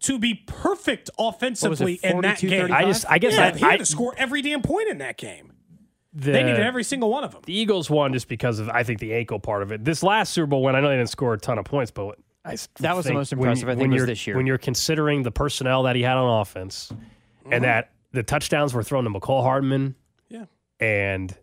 [0.00, 2.50] to be perfect offensively in that game.
[2.68, 2.70] 35?
[2.70, 4.98] I just, I guess yeah, that he had I, to score every damn point in
[4.98, 5.52] that game.
[6.12, 7.42] the, They needed every single one of them.
[7.46, 9.84] the Eagles won just because of I think the ankle part of it.
[9.84, 12.18] This last Super Bowl win, I know they didn't score a ton of points, but
[12.44, 14.36] I s- That was the most impressive, you- I think, when was you're- this year.
[14.36, 17.52] When you're considering the personnel that he had on offense, Mm-hmm.
[17.54, 19.94] and that the touchdowns were thrown to Mecole Hardman,
[20.28, 20.44] Yeah.
[20.80, 21.36] and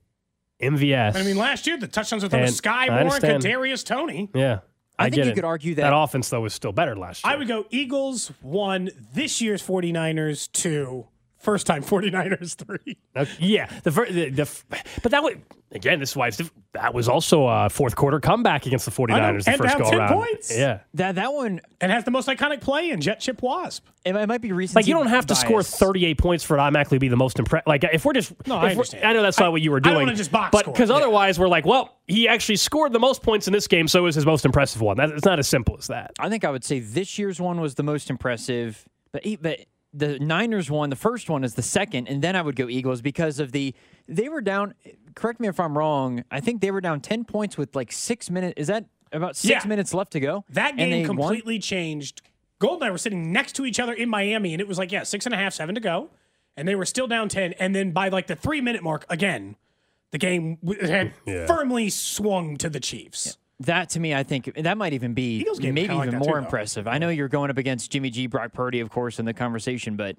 [0.61, 1.15] MVS.
[1.15, 3.43] I mean, last year the touchdowns were thrown to And Skyy I Moore and.
[3.43, 4.29] Kadarius Toney.
[4.33, 4.59] Yeah.
[4.97, 5.35] I, I think you it.
[5.35, 7.33] could argue that that, offense though was still better last year.
[7.33, 11.07] I would go Eagles one, this year's 49ers two,
[11.39, 12.97] first time 49ers three.
[13.39, 14.49] Yeah, the, fir- the, the
[15.01, 15.99] but that would again.
[15.99, 16.41] This is why it's
[16.73, 19.89] that was also a fourth quarter comeback against the 49ers the and first down go
[19.89, 20.13] 10 around.
[20.13, 20.55] points.
[20.57, 23.85] Yeah, that that one And has the most iconic play in Jet Chip Wasp.
[24.05, 24.75] it, might- it might be recent.
[24.75, 27.39] like you don't have to score 38 points for it to automatically be the most
[27.39, 27.67] impressive.
[27.67, 29.05] Like if we're just, No, if I we're- understand.
[29.05, 29.95] I know that's not I- what you were doing.
[29.95, 30.95] I don't wanna just box but because yeah.
[30.95, 34.03] otherwise we're like, well, he actually scored the most points in this game, so it
[34.03, 34.97] was his most impressive one.
[34.97, 36.11] That, it's not as simple as that.
[36.19, 39.59] I think I would say this year's one was the most impressive, but e- but
[39.93, 43.01] the Niners won the first one is the second, and then I would go Eagles
[43.01, 43.73] because of the
[44.07, 44.73] they were down.
[45.15, 46.23] Correct me if I'm wrong.
[46.31, 48.53] I think they were down ten points with like six minutes.
[48.57, 49.67] Is that about six Yeah.
[49.67, 50.45] minutes left to go?
[50.49, 51.17] That And they game won?
[51.29, 52.21] completely changed.
[52.59, 54.91] Gold and I were sitting next to each other in Miami, and it was like,
[54.91, 56.09] yeah, six and a half, seven to go.
[56.55, 57.53] And they were still down 10.
[57.53, 59.55] And then by like the three minute mark, again,
[60.11, 61.47] the game had Yeah.
[61.47, 63.37] firmly swung to the Chiefs.
[63.61, 66.45] That to me, I think that might even be maybe kinda like even more too,
[66.45, 66.87] impressive.
[66.87, 69.95] I know you're going up against Jimmy G, Brock Purdy, of course, in the conversation,
[69.97, 70.15] but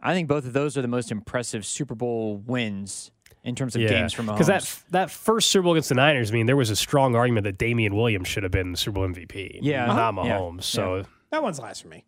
[0.00, 3.10] I think both of those are the most impressive Super Bowl wins
[3.44, 4.32] in terms of games from Mahomes.
[4.38, 7.14] because that that first Super Bowl against the Niners, I mean, there was a strong
[7.14, 9.58] argument that Damien Williams should have been the Super Bowl MVP.
[9.62, 9.86] Yeah.
[9.86, 10.22] not Uh-huh.
[10.26, 10.38] Yeah.
[10.38, 10.62] Mahomes.
[10.64, 12.04] So That one's last for me.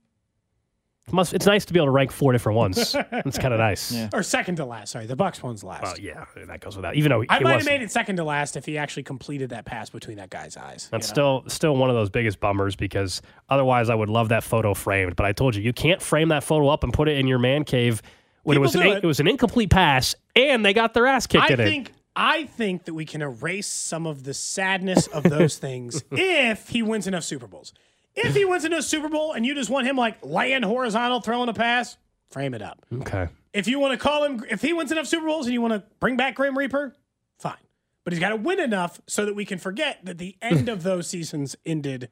[1.07, 2.97] It must, it's nice to be able to rank four different ones.
[3.13, 3.93] it's kind of nice.
[3.93, 4.09] Yeah.
[4.13, 4.93] Or second to last.
[4.93, 5.83] Sorry, the Bucks one's last.
[5.83, 6.95] Well, yeah, that goes without.
[6.95, 9.51] Even though I it might have made it second to last if he actually completed
[9.51, 10.89] that pass between that guy's eyes.
[10.91, 11.43] That's you know?
[11.43, 15.15] still still one of those biggest bummers because otherwise I would love that photo framed.
[15.17, 17.39] But I told you you can't frame that photo up and put it in your
[17.39, 18.01] man cave
[18.43, 19.05] when it was an it.
[19.05, 21.65] it was an incomplete pass and they got their ass kicked I in it.
[21.65, 26.69] think I think that we can erase some of the sadness of those things if
[26.69, 27.75] he wins enough Super Bowls.
[28.17, 31.49] If he wins enough Super Bowl and you just want him like laying horizontal, throwing
[31.49, 31.97] a pass,
[32.31, 32.85] frame it up.
[32.93, 33.29] Okay.
[33.53, 35.75] If you want to call him, if he wins enough Super Bowls and you want
[35.75, 36.95] to bring back Grim Reaper,
[37.39, 37.57] fine.
[38.05, 40.83] But he's got to win enough so that we can forget that the end of
[40.83, 42.11] those seasons ended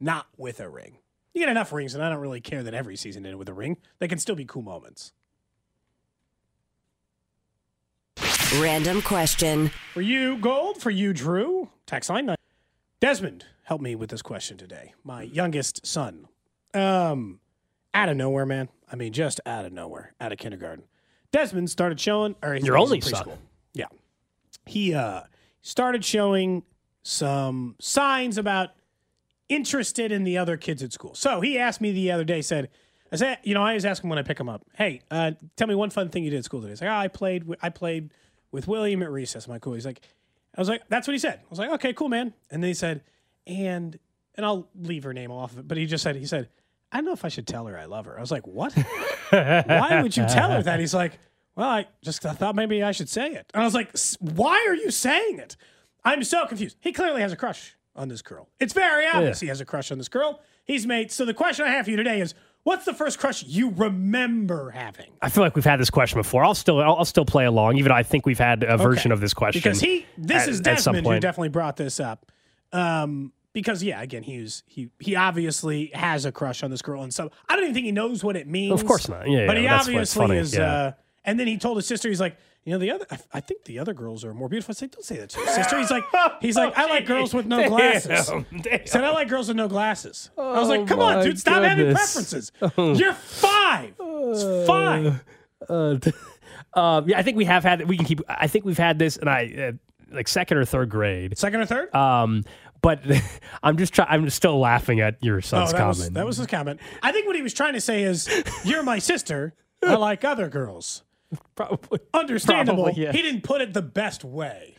[0.00, 0.98] not with a ring.
[1.34, 3.54] You get enough rings, and I don't really care that every season ended with a
[3.54, 3.78] ring.
[3.98, 5.12] They can still be cool moments.
[8.60, 9.70] Random question.
[9.94, 10.82] For you, Gold.
[10.82, 11.70] For you, Drew.
[11.86, 12.26] Tax line.
[12.26, 12.36] nine.
[13.00, 14.92] Desmond, help me with this question today.
[15.02, 16.28] My youngest son.
[16.74, 17.40] Um,
[17.94, 18.68] out of nowhere, man.
[18.90, 20.84] I mean, just out of nowhere, out of kindergarten.
[21.30, 23.24] Desmond started showing, or he's Your only son.
[23.24, 23.38] preschool.
[23.72, 23.86] Yeah.
[24.66, 25.22] He uh
[25.62, 26.64] started showing
[27.02, 28.72] some signs about
[29.48, 31.14] interested in the other kids at school.
[31.14, 32.68] So he asked me the other day, said,
[33.10, 35.30] I said, you know, I always ask him when I pick him up, hey, uh,
[35.56, 36.72] tell me one fun thing you did at school today.
[36.72, 38.12] He's like, oh, I played, I played
[38.50, 39.46] with William at recess.
[39.46, 39.72] I'm like, cool.
[39.72, 40.02] He's like,
[40.54, 41.38] I was like, that's what he said.
[41.42, 42.34] I was like, okay, cool, man.
[42.50, 43.02] And then he said,
[43.46, 43.98] and,
[44.36, 46.48] and I'll leave her name off of it, but he just said, he said,
[46.90, 48.16] I don't know if I should tell her I love her.
[48.16, 48.72] I was like, what?
[49.30, 50.78] Why would you tell her that?
[50.80, 51.18] He's like,
[51.56, 53.50] well, I just I thought maybe I should say it.
[53.54, 55.56] And I was like, "S- why are you saying it?
[56.04, 56.76] I'm so confused.
[56.80, 58.48] He clearly has a crush on this girl.
[58.58, 60.40] It's very obvious he has a crush on this girl.
[60.64, 61.10] He's made.
[61.12, 64.70] So the question I have for you today is, what's the first crush you remember
[64.70, 65.10] having?
[65.20, 66.42] I feel like we've had this question before.
[66.44, 69.12] I'll still I'll, I'll still play along, even though I think we've had a version
[69.12, 69.16] Okay.
[69.16, 69.60] of this question.
[69.60, 70.62] Because he, this at- is some
[70.94, 72.31] Desmond who definitely brought this up.
[72.72, 77.02] Um, because yeah, again, he was he he obviously has a crush on this girl,
[77.02, 78.80] and so I don't even think he knows what it means.
[78.80, 79.28] Of course not.
[79.28, 80.54] Yeah, but yeah, he obviously is.
[80.54, 80.72] yeah.
[80.72, 80.92] Uh,
[81.24, 83.62] and then he told his sister, he's like, you know, the other, I, I think
[83.64, 84.72] the other girls are more beautiful.
[84.72, 85.78] I said, don't say that to your sister.
[85.78, 86.02] He's like,
[86.40, 88.26] he's like, I like girls with no glasses.
[88.28, 88.44] damn.
[88.80, 90.30] He said, I like girls with no glasses.
[90.36, 92.12] I was Oh like, come on, dude, stop having goodness.
[92.14, 92.52] preferences.
[93.00, 93.94] You're five.
[94.00, 95.22] It's five.
[95.68, 95.98] Uh,
[96.74, 97.86] uh, yeah, I think we have had.
[97.86, 98.20] We can keep.
[98.28, 99.72] I think we've had this, and I uh,
[100.14, 101.36] like second or third grade.
[101.38, 101.94] Second or third?
[101.94, 102.44] Um,
[102.80, 103.00] but
[103.62, 104.08] I'm just trying.
[104.10, 105.98] I'm still laughing at your Oh, son's that comment.
[105.98, 106.80] was, that was his comment.
[107.02, 108.28] I think what he was trying to say is,
[108.64, 109.54] "You're my sister.
[109.84, 111.02] I like other girls."
[111.54, 111.98] Probably.
[112.12, 112.84] Understandable.
[112.84, 113.14] Probably, yes.
[113.14, 114.74] He didn't put it the best way,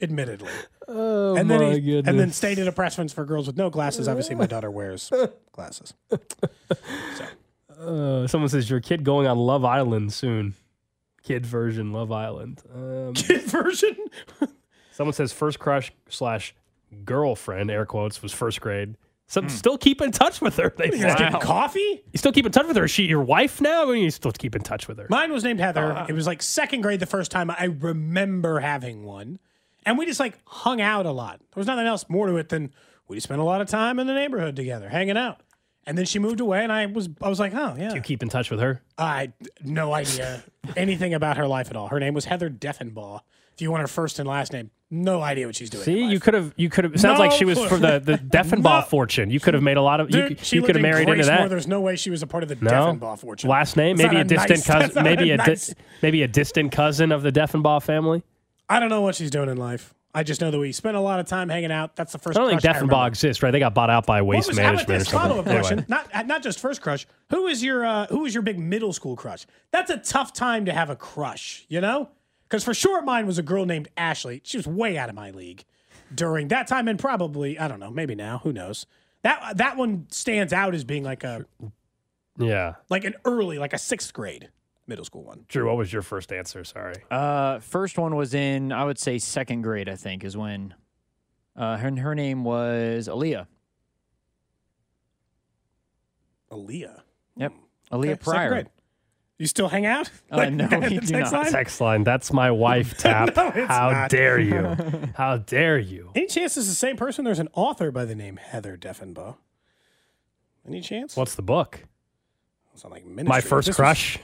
[0.00, 0.52] admittedly.
[0.86, 2.08] Oh and then my he, goodness.
[2.08, 4.06] and then stated a preference for girls with no glasses.
[4.06, 5.10] Obviously, my daughter wears
[5.52, 5.94] glasses.
[7.78, 10.54] Uh, someone says your kid going on Love Island soon.
[11.22, 12.62] Kid version Love Island.
[12.72, 13.96] Um, Kid version.
[14.96, 16.54] Someone says first crush slash
[17.04, 18.96] girlfriend air quotes was first grade.
[19.28, 19.48] Some Hmm.
[19.50, 20.72] still keep in touch with her.
[20.76, 22.04] They You guys getting coffee?
[22.12, 22.84] You still keep in touch with her?
[22.84, 23.86] Is she your wife now?
[23.86, 25.06] Or you still keep in touch with her?
[25.10, 25.92] Mine was named Heather.
[25.92, 26.06] Uh.
[26.08, 29.40] it was like second grade the first time I remember having one.
[29.84, 31.38] And we just like hung out a lot.
[31.40, 32.72] There was nothing else more to it than
[33.08, 35.40] we spent a lot of time in the neighborhood together, hanging out.
[35.88, 37.94] And then she moved away, and I was I was like, oh yeah.
[37.94, 38.82] You keep in touch with her?
[38.98, 39.32] I
[39.62, 40.42] no idea
[40.76, 41.86] anything about her life at all.
[41.88, 43.20] Her name was Heather Deffenbaugh.
[43.54, 45.84] If you want her first and last name, no idea what she's doing.
[45.84, 46.52] See, you could have.
[46.56, 47.00] You could have.
[47.00, 48.86] Sounds like she was for the the Deffenbaugh No.
[48.86, 49.30] fortune.
[49.30, 50.08] You could have made a lot of.
[50.10, 51.48] Dude, you she you could have married into that.
[51.50, 53.50] There's no way she was a part of the No Deffenbaugh fortune.
[53.50, 56.72] last name, maybe not a distant nice- cousin, maybe a, nice- di- maybe a distant
[56.72, 58.22] cousin of the Deffenbaugh family.
[58.68, 59.92] I don't know what she's doing in life.
[60.14, 61.94] I just know that we spent a lot of time hanging out.
[61.94, 62.38] That's the first.
[62.38, 63.50] I don't think Deffenbaugh exists, right?
[63.50, 65.28] They got bought out by Waste was, Management or something.
[65.28, 65.84] follow-up Anyway.
[65.88, 67.06] Not not just first crush.
[67.30, 69.46] Who is your uh, who is your big middle school crush?
[69.72, 72.08] That's a tough time to have a crush, you know?
[72.48, 74.40] Because for sure, mine was a girl named Ashley.
[74.44, 75.64] She was way out of my league
[76.14, 78.86] during that time, and probably I don't know, maybe now, who knows?
[79.22, 81.44] That that one stands out as being like a
[82.38, 82.74] Yeah.
[82.88, 84.50] like an early, like a sixth grade
[84.86, 85.44] middle school one.
[85.48, 86.62] Drew, what was your first answer?
[86.62, 86.94] Sorry.
[87.10, 89.88] Uh, first one was in, I would say, second grade.
[89.88, 90.74] I think is when.
[91.56, 93.46] Uh, her her name was Aaliyah.
[96.52, 97.00] Aaliyah.
[97.36, 97.52] Yep,
[97.92, 98.64] Okay, Aaliyah second Pryor.
[99.38, 99.42] Grade.
[99.42, 100.10] You still hang out?
[100.30, 101.42] Uh, no, at we the do text not.
[101.44, 101.52] line?
[101.52, 102.04] Text line.
[102.04, 103.36] That's my wife, Tapp.
[103.36, 104.10] No, it's How not.
[104.10, 104.76] dare you?
[105.14, 106.10] How dare you?
[106.14, 107.24] Any chance it's the same person?
[107.24, 109.36] There's an author by the name Heather Deffenbaugh.
[110.66, 111.16] Any chance?
[111.16, 111.80] What's the book?
[112.74, 114.18] Sound like My first This crush.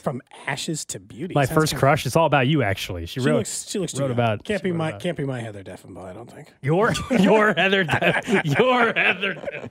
[0.00, 1.32] From ashes to beauty.
[1.34, 2.06] My Sounds first kind of- crush.
[2.06, 3.06] It's all about you, actually.
[3.06, 3.36] She, She wrote.
[3.38, 3.70] looks.
[3.70, 4.12] She looks too wrote young.
[4.18, 4.44] about.
[4.44, 4.88] Can't be my.
[4.90, 6.04] about- Can't be my Heather Deffenbaugh.
[6.04, 6.52] I don't think.
[6.60, 7.82] Your your Heather.
[8.44, 9.70] your Heather.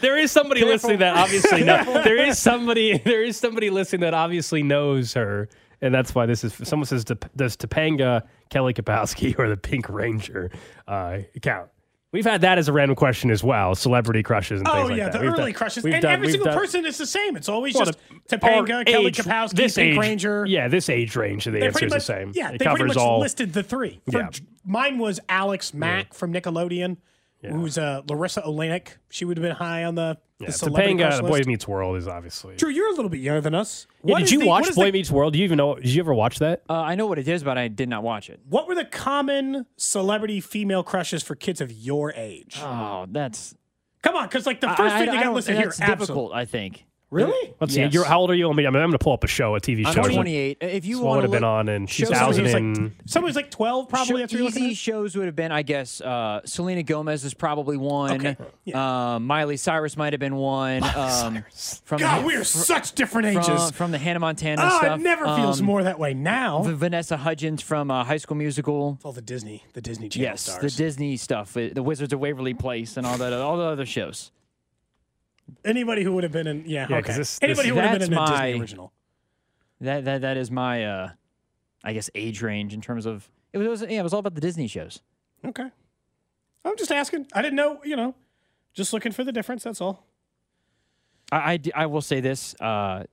[0.00, 1.86] There is somebody listening that obviously knows.
[2.04, 2.98] There is somebody.
[3.04, 5.48] There is somebody listening that obviously knows her,
[5.80, 6.52] and that's why this is.
[6.64, 10.50] Someone says, "Does Topanga, Kelly Kapowski, or the Pink Ranger
[10.86, 11.70] uh, count?"
[12.10, 13.74] We've had that as a random question as well.
[13.74, 15.12] Celebrity crushes and things Oh like yeah, that.
[15.12, 17.36] the We've early done- crushes, and done- every single done- person is the same.
[17.36, 17.98] It's always Well, just
[18.30, 20.46] Topanga, Kelly age- Kapowski, this Pink age, Ranger.
[20.46, 22.32] Yeah, this age range of the answer is much, the same.
[22.34, 23.20] Yeah, it they pretty much all.
[23.20, 24.00] listed the three.
[24.10, 24.30] For, Yeah.
[24.64, 26.96] Mine was Alex Mack from Nickelodeon,
[27.42, 28.88] who's uh, Larisa Oleynik.
[29.10, 31.40] She would have been high on the, Yeah, the celebrity Topanga, crush Boy.
[31.46, 32.56] Meets World is obviously.
[32.56, 33.86] Drew, you're a little bit younger than us.
[34.04, 35.32] Yeah, What did you the- watch is Boy the- Meets World?
[35.32, 35.74] Do you even know?
[35.76, 36.62] Did you ever watch that?
[36.68, 38.40] Uh, I know what it is, but I did not watch it.
[38.48, 42.58] What were the common celebrity female crushes for kids of your age?
[42.62, 43.54] Oh, that's
[44.02, 45.80] Come on, because like the first I- thing they I got don't- listed here, that's
[45.80, 46.06] absolutely.
[46.06, 46.32] difficult.
[46.32, 46.84] I think.
[47.10, 47.54] Really?
[47.58, 47.90] Let's Yes.
[47.90, 47.94] see.
[47.96, 48.50] You're, how old are you?
[48.50, 50.02] I mean, I'm, going to pull up a show, a TV I'm show.
[50.02, 50.58] 28.
[50.60, 53.30] If you This want would have been on in shows- 2000 was and like, somebody
[53.30, 56.02] was like 12 probably Show- after you're looking easy shows would have been, I guess,
[56.02, 58.26] uh, Selena Gomez is probably one.
[58.26, 58.36] Okay,
[58.74, 60.82] Um, Miley Cyrus might have been one.
[60.84, 61.44] Um,
[61.84, 63.70] from God, the, we are such different ages.
[63.70, 64.98] from the Hannah Montana Oh, stuff.
[64.98, 66.62] it never feels Um, more that way now.
[66.62, 68.98] V- Vanessa Hudgens from uh, High School Musical.
[69.02, 70.76] all the Disney, the Disney Channel Yes, stars.
[70.76, 73.86] the Disney stuff, uh, the Wizards of Waverly Place, and all that, all the other
[73.86, 74.30] shows.
[75.64, 77.06] Anybody who would have been in, yeah, Yeah, okay.
[77.08, 78.92] 'cause this- Anybody this- who would have been That's in a my- Disney original.
[79.80, 81.10] That that that is my, uh,
[81.84, 84.40] I guess, age range in terms of it was, yeah, it was all about the
[84.40, 85.00] Disney shows.
[85.44, 85.70] Okay.
[86.64, 87.26] I'm just asking.
[87.32, 88.14] I didn't know, you know,
[88.74, 89.62] just looking for the difference.
[89.64, 90.04] That's all.
[91.30, 92.54] I—I will say this.
[92.60, 93.04] Uh,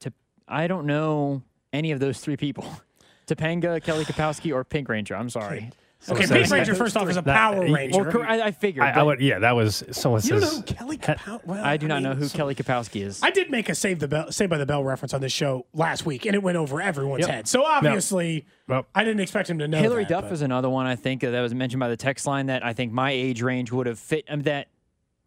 [0.00, 0.12] to
[0.46, 2.64] I don't know any of those three people.
[3.26, 5.16] Topanga, Kelly Kapowski, or Pink Ranger.
[5.16, 5.70] I'm sorry.
[6.08, 8.04] Okay, so- Pink Ranger, first off, is a That- Power Ranger.
[8.10, 8.84] Well, I, I figured.
[8.84, 11.44] I, I would, yeah, that was someone you don't know who Kelly Kapow?
[11.44, 13.20] Well, I do not mean, know who so- Kelly Kapowski is.
[13.22, 15.66] I did make a Save the Bell, Save by the Bell reference on this show
[15.72, 17.30] last week, and it went over everyone's Yep.
[17.30, 17.48] head.
[17.48, 19.78] So obviously, Well, I didn't expect him to know.
[19.78, 21.96] Hilary that, Duff but- is another one I think uh, that was mentioned by the
[21.96, 24.24] text line that I think my age range would have fit.
[24.28, 24.68] Um, that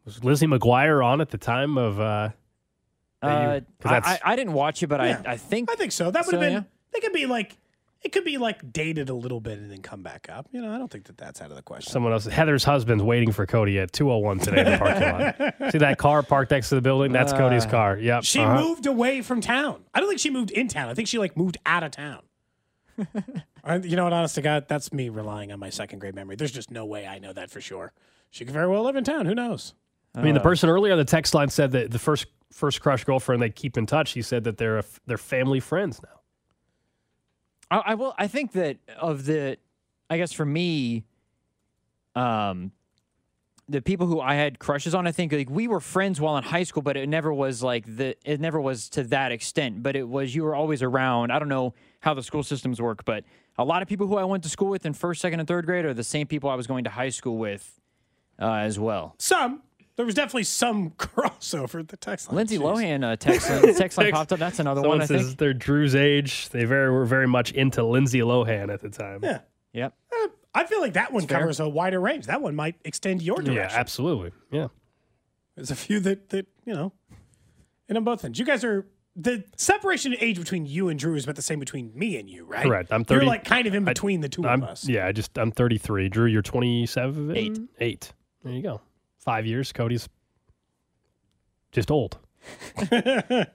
[0.05, 1.99] was Lizzie McGuire on at the time of?
[1.99, 2.29] Uh,
[3.21, 5.21] that you- uh, 'cause I, I, I didn't watch it, but Yeah.
[5.25, 6.09] I I think I think so.
[6.09, 6.53] That would So, have been.
[6.53, 6.63] yeah.
[6.93, 7.57] They could be like.
[8.01, 10.47] It could be like dated a little bit and then come back up.
[10.51, 11.91] You know, I don't think that that's out of the question.
[11.91, 12.25] someone else.
[12.25, 15.71] Heather's husband's waiting for Cody at 201 today in the parking lot.
[15.71, 17.11] See that car parked next to the building?
[17.11, 17.97] That's Cody's Uh, car.
[17.97, 18.23] Yep.
[18.23, 18.61] She uh-huh.
[18.61, 19.83] moved away from town.
[19.93, 20.87] I don't think she moved in town.
[20.89, 22.21] I think she like moved out of town.
[23.63, 24.13] I, you know what?
[24.13, 26.35] Honest to God, that's me relying on my second grade memory.
[26.37, 27.91] There's just no way I know that for sure.
[28.31, 29.25] She could very well live in town.
[29.25, 29.73] Who knows?
[30.15, 33.03] I mean, the person earlier on the text line said that the first first crush
[33.03, 34.11] girlfriend they keep in touch.
[34.11, 36.18] He said that they're a, they're family friends now.
[37.71, 38.13] I, I will.
[38.17, 39.57] I think that of the,
[40.09, 41.03] I guess for me,
[42.15, 42.71] um,
[43.67, 46.43] the people who I had crushes on, I think like we were friends while in
[46.43, 48.15] high school, but it never was like the.
[48.25, 49.83] It never was to that extent.
[49.83, 51.31] But it was you were always around.
[51.31, 53.23] I don't know how the school systems work, but
[53.57, 55.65] a lot of people who I went to school with in first, second, and third
[55.65, 57.79] grade are the same people I was going to high school with,
[58.41, 59.15] uh, as well.
[59.17, 59.61] Some.
[59.99, 61.81] There was definitely some crossover.
[61.81, 62.37] at The text line.
[62.37, 62.61] Lindsay Jeez.
[62.61, 64.39] Lohan uh, text line, text line popped up.
[64.39, 65.01] That's another Someone one.
[65.01, 65.39] I says think.
[65.39, 66.47] they're Drew's age.
[66.51, 69.19] They very were very much into Lindsay Lohan at the time.
[69.21, 69.39] Yeah.
[69.73, 69.93] Yep.
[70.09, 71.39] Uh, I feel like that one fair.
[71.39, 72.27] covers a wider range.
[72.27, 73.55] That one might extend your direction.
[73.55, 74.31] Yeah, absolutely.
[74.51, 74.69] Yeah.
[75.57, 76.93] There's a few that that you know,
[77.89, 78.39] and on both ends.
[78.39, 78.87] You guys are
[79.17, 82.29] the separation in age between you and Drew is about the same between me and
[82.29, 82.65] you, right?
[82.65, 82.93] Correct.
[82.93, 84.87] I'm 30 You're like kind of in I- between the 2 I'm, of us.
[84.87, 86.07] Yeah, I just I'm 33.
[86.07, 87.35] Drew, you're 27.
[87.35, 87.59] Eight.
[87.81, 88.13] Eight.
[88.45, 88.79] There you go.
[89.19, 89.71] Five years.
[89.71, 90.09] Cody's
[91.71, 92.17] just old.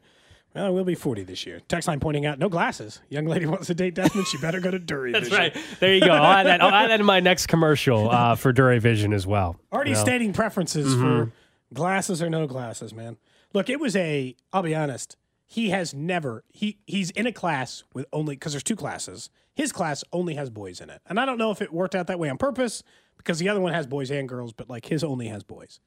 [0.55, 1.61] Well, we'll be 40 this year.
[1.67, 3.01] Text line pointing out no glasses.
[3.09, 4.29] Young lady wants to date Desmond.
[4.29, 5.11] She better go to Durrie.
[5.11, 5.37] That's Vision.
[5.53, 5.57] right.
[5.81, 6.13] There you go.
[6.13, 6.63] I'll add that.
[6.63, 9.57] I'll add that in my next commercial uh, for Durrie Vision as well.
[9.73, 10.03] Already You know?
[10.03, 11.33] stating preferences for
[11.73, 13.17] glasses or no glasses, man.
[13.53, 14.37] Look, it was a.
[14.53, 15.17] I'll be honest.
[15.45, 16.45] He has never.
[16.53, 19.31] He he's in a class with only because there's two classes.
[19.55, 21.01] His class only has boys in it.
[21.07, 22.83] And I don't know if it worked out that way on purpose
[23.17, 25.81] because the other one has boys and girls, but like his only has boys.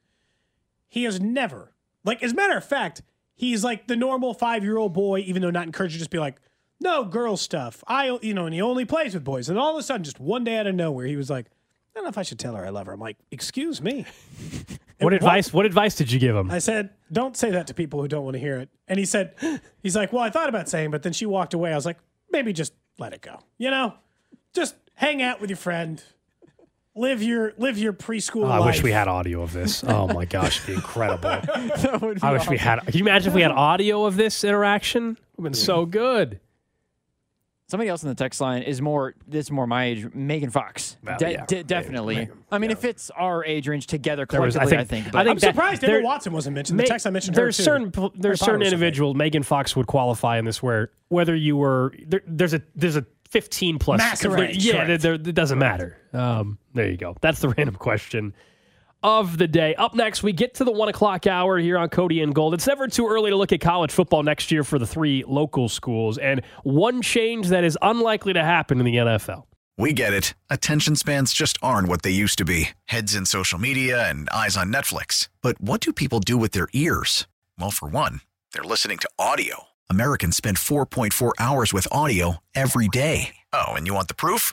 [0.88, 3.02] He has never, like, as a matter of fact,
[3.34, 6.18] he's like the normal five year old boy, even though not encouraged to just be
[6.18, 6.40] like,
[6.80, 7.84] no girl stuff.
[7.86, 9.48] I, you know, and he only plays with boys.
[9.48, 11.50] And all of a sudden, just one day out of nowhere, he was like, I
[11.94, 12.92] don't know if I should tell her I love her.
[12.92, 14.06] I'm like, excuse me.
[15.00, 15.52] What advice?
[15.52, 16.50] What advice did you give him?
[16.50, 18.68] I said, don't say that to people who don't want to hear it.
[18.88, 19.34] And he said,
[19.82, 21.72] he's like, well, I thought about saying, but then she walked away.
[21.72, 21.98] I was like,
[22.32, 23.38] maybe just let it go.
[23.56, 23.94] You know,
[24.54, 26.02] just hang out with your friend,
[26.94, 29.84] live your live your preschool Oh, I wish we had audio of this.
[29.84, 31.28] Oh my gosh, it'd be incredible.
[31.28, 32.80] That would be I wish we had.
[32.84, 35.12] Can you imagine if we had audio of this interaction?
[35.12, 36.40] It would have been so good.
[37.70, 39.14] Somebody else in the text line is more.
[39.26, 40.06] This is more my age.
[40.14, 42.30] Megan Fox, Well, De- yeah, de- definitely.
[42.50, 44.78] I mean, it fits our age range together There was- collectively.
[44.78, 45.14] I I think- think.
[45.14, 46.80] I think I'm that- surprised there- Emma Watson wasn't mentioned.
[46.80, 47.64] The text I mentioned there's too.
[47.64, 49.16] certain pl- there's certain Potter was individuals.
[49.16, 53.04] Megan Fox would qualify in this where whether you were there, there's a there's a
[53.28, 53.98] 15 plus.
[53.98, 55.02] Massive there- yeah, correct.
[55.02, 55.98] there, there- it doesn't matter.
[56.14, 57.16] Um, there you go.
[57.20, 58.32] That's the random question
[59.02, 59.74] of the day.
[59.76, 62.54] Up next, we get to the one o'clock hour here on Cody and Gold.
[62.54, 65.68] It's never too early to look at college football next year for the three local
[65.68, 69.44] schools, and one change that is unlikely to happen in the NFL.
[69.76, 70.34] We get it.
[70.50, 74.56] Attention spans just aren't what they used to be heads in social media and eyes
[74.56, 75.28] on Netflix.
[75.40, 77.28] But what do people do with their ears?
[77.58, 78.20] Well, for one,
[78.52, 79.68] they're listening to audio.
[79.88, 83.36] Americans spend 4.4 hours with audio every day.
[83.52, 84.52] Oh, and you want the proof?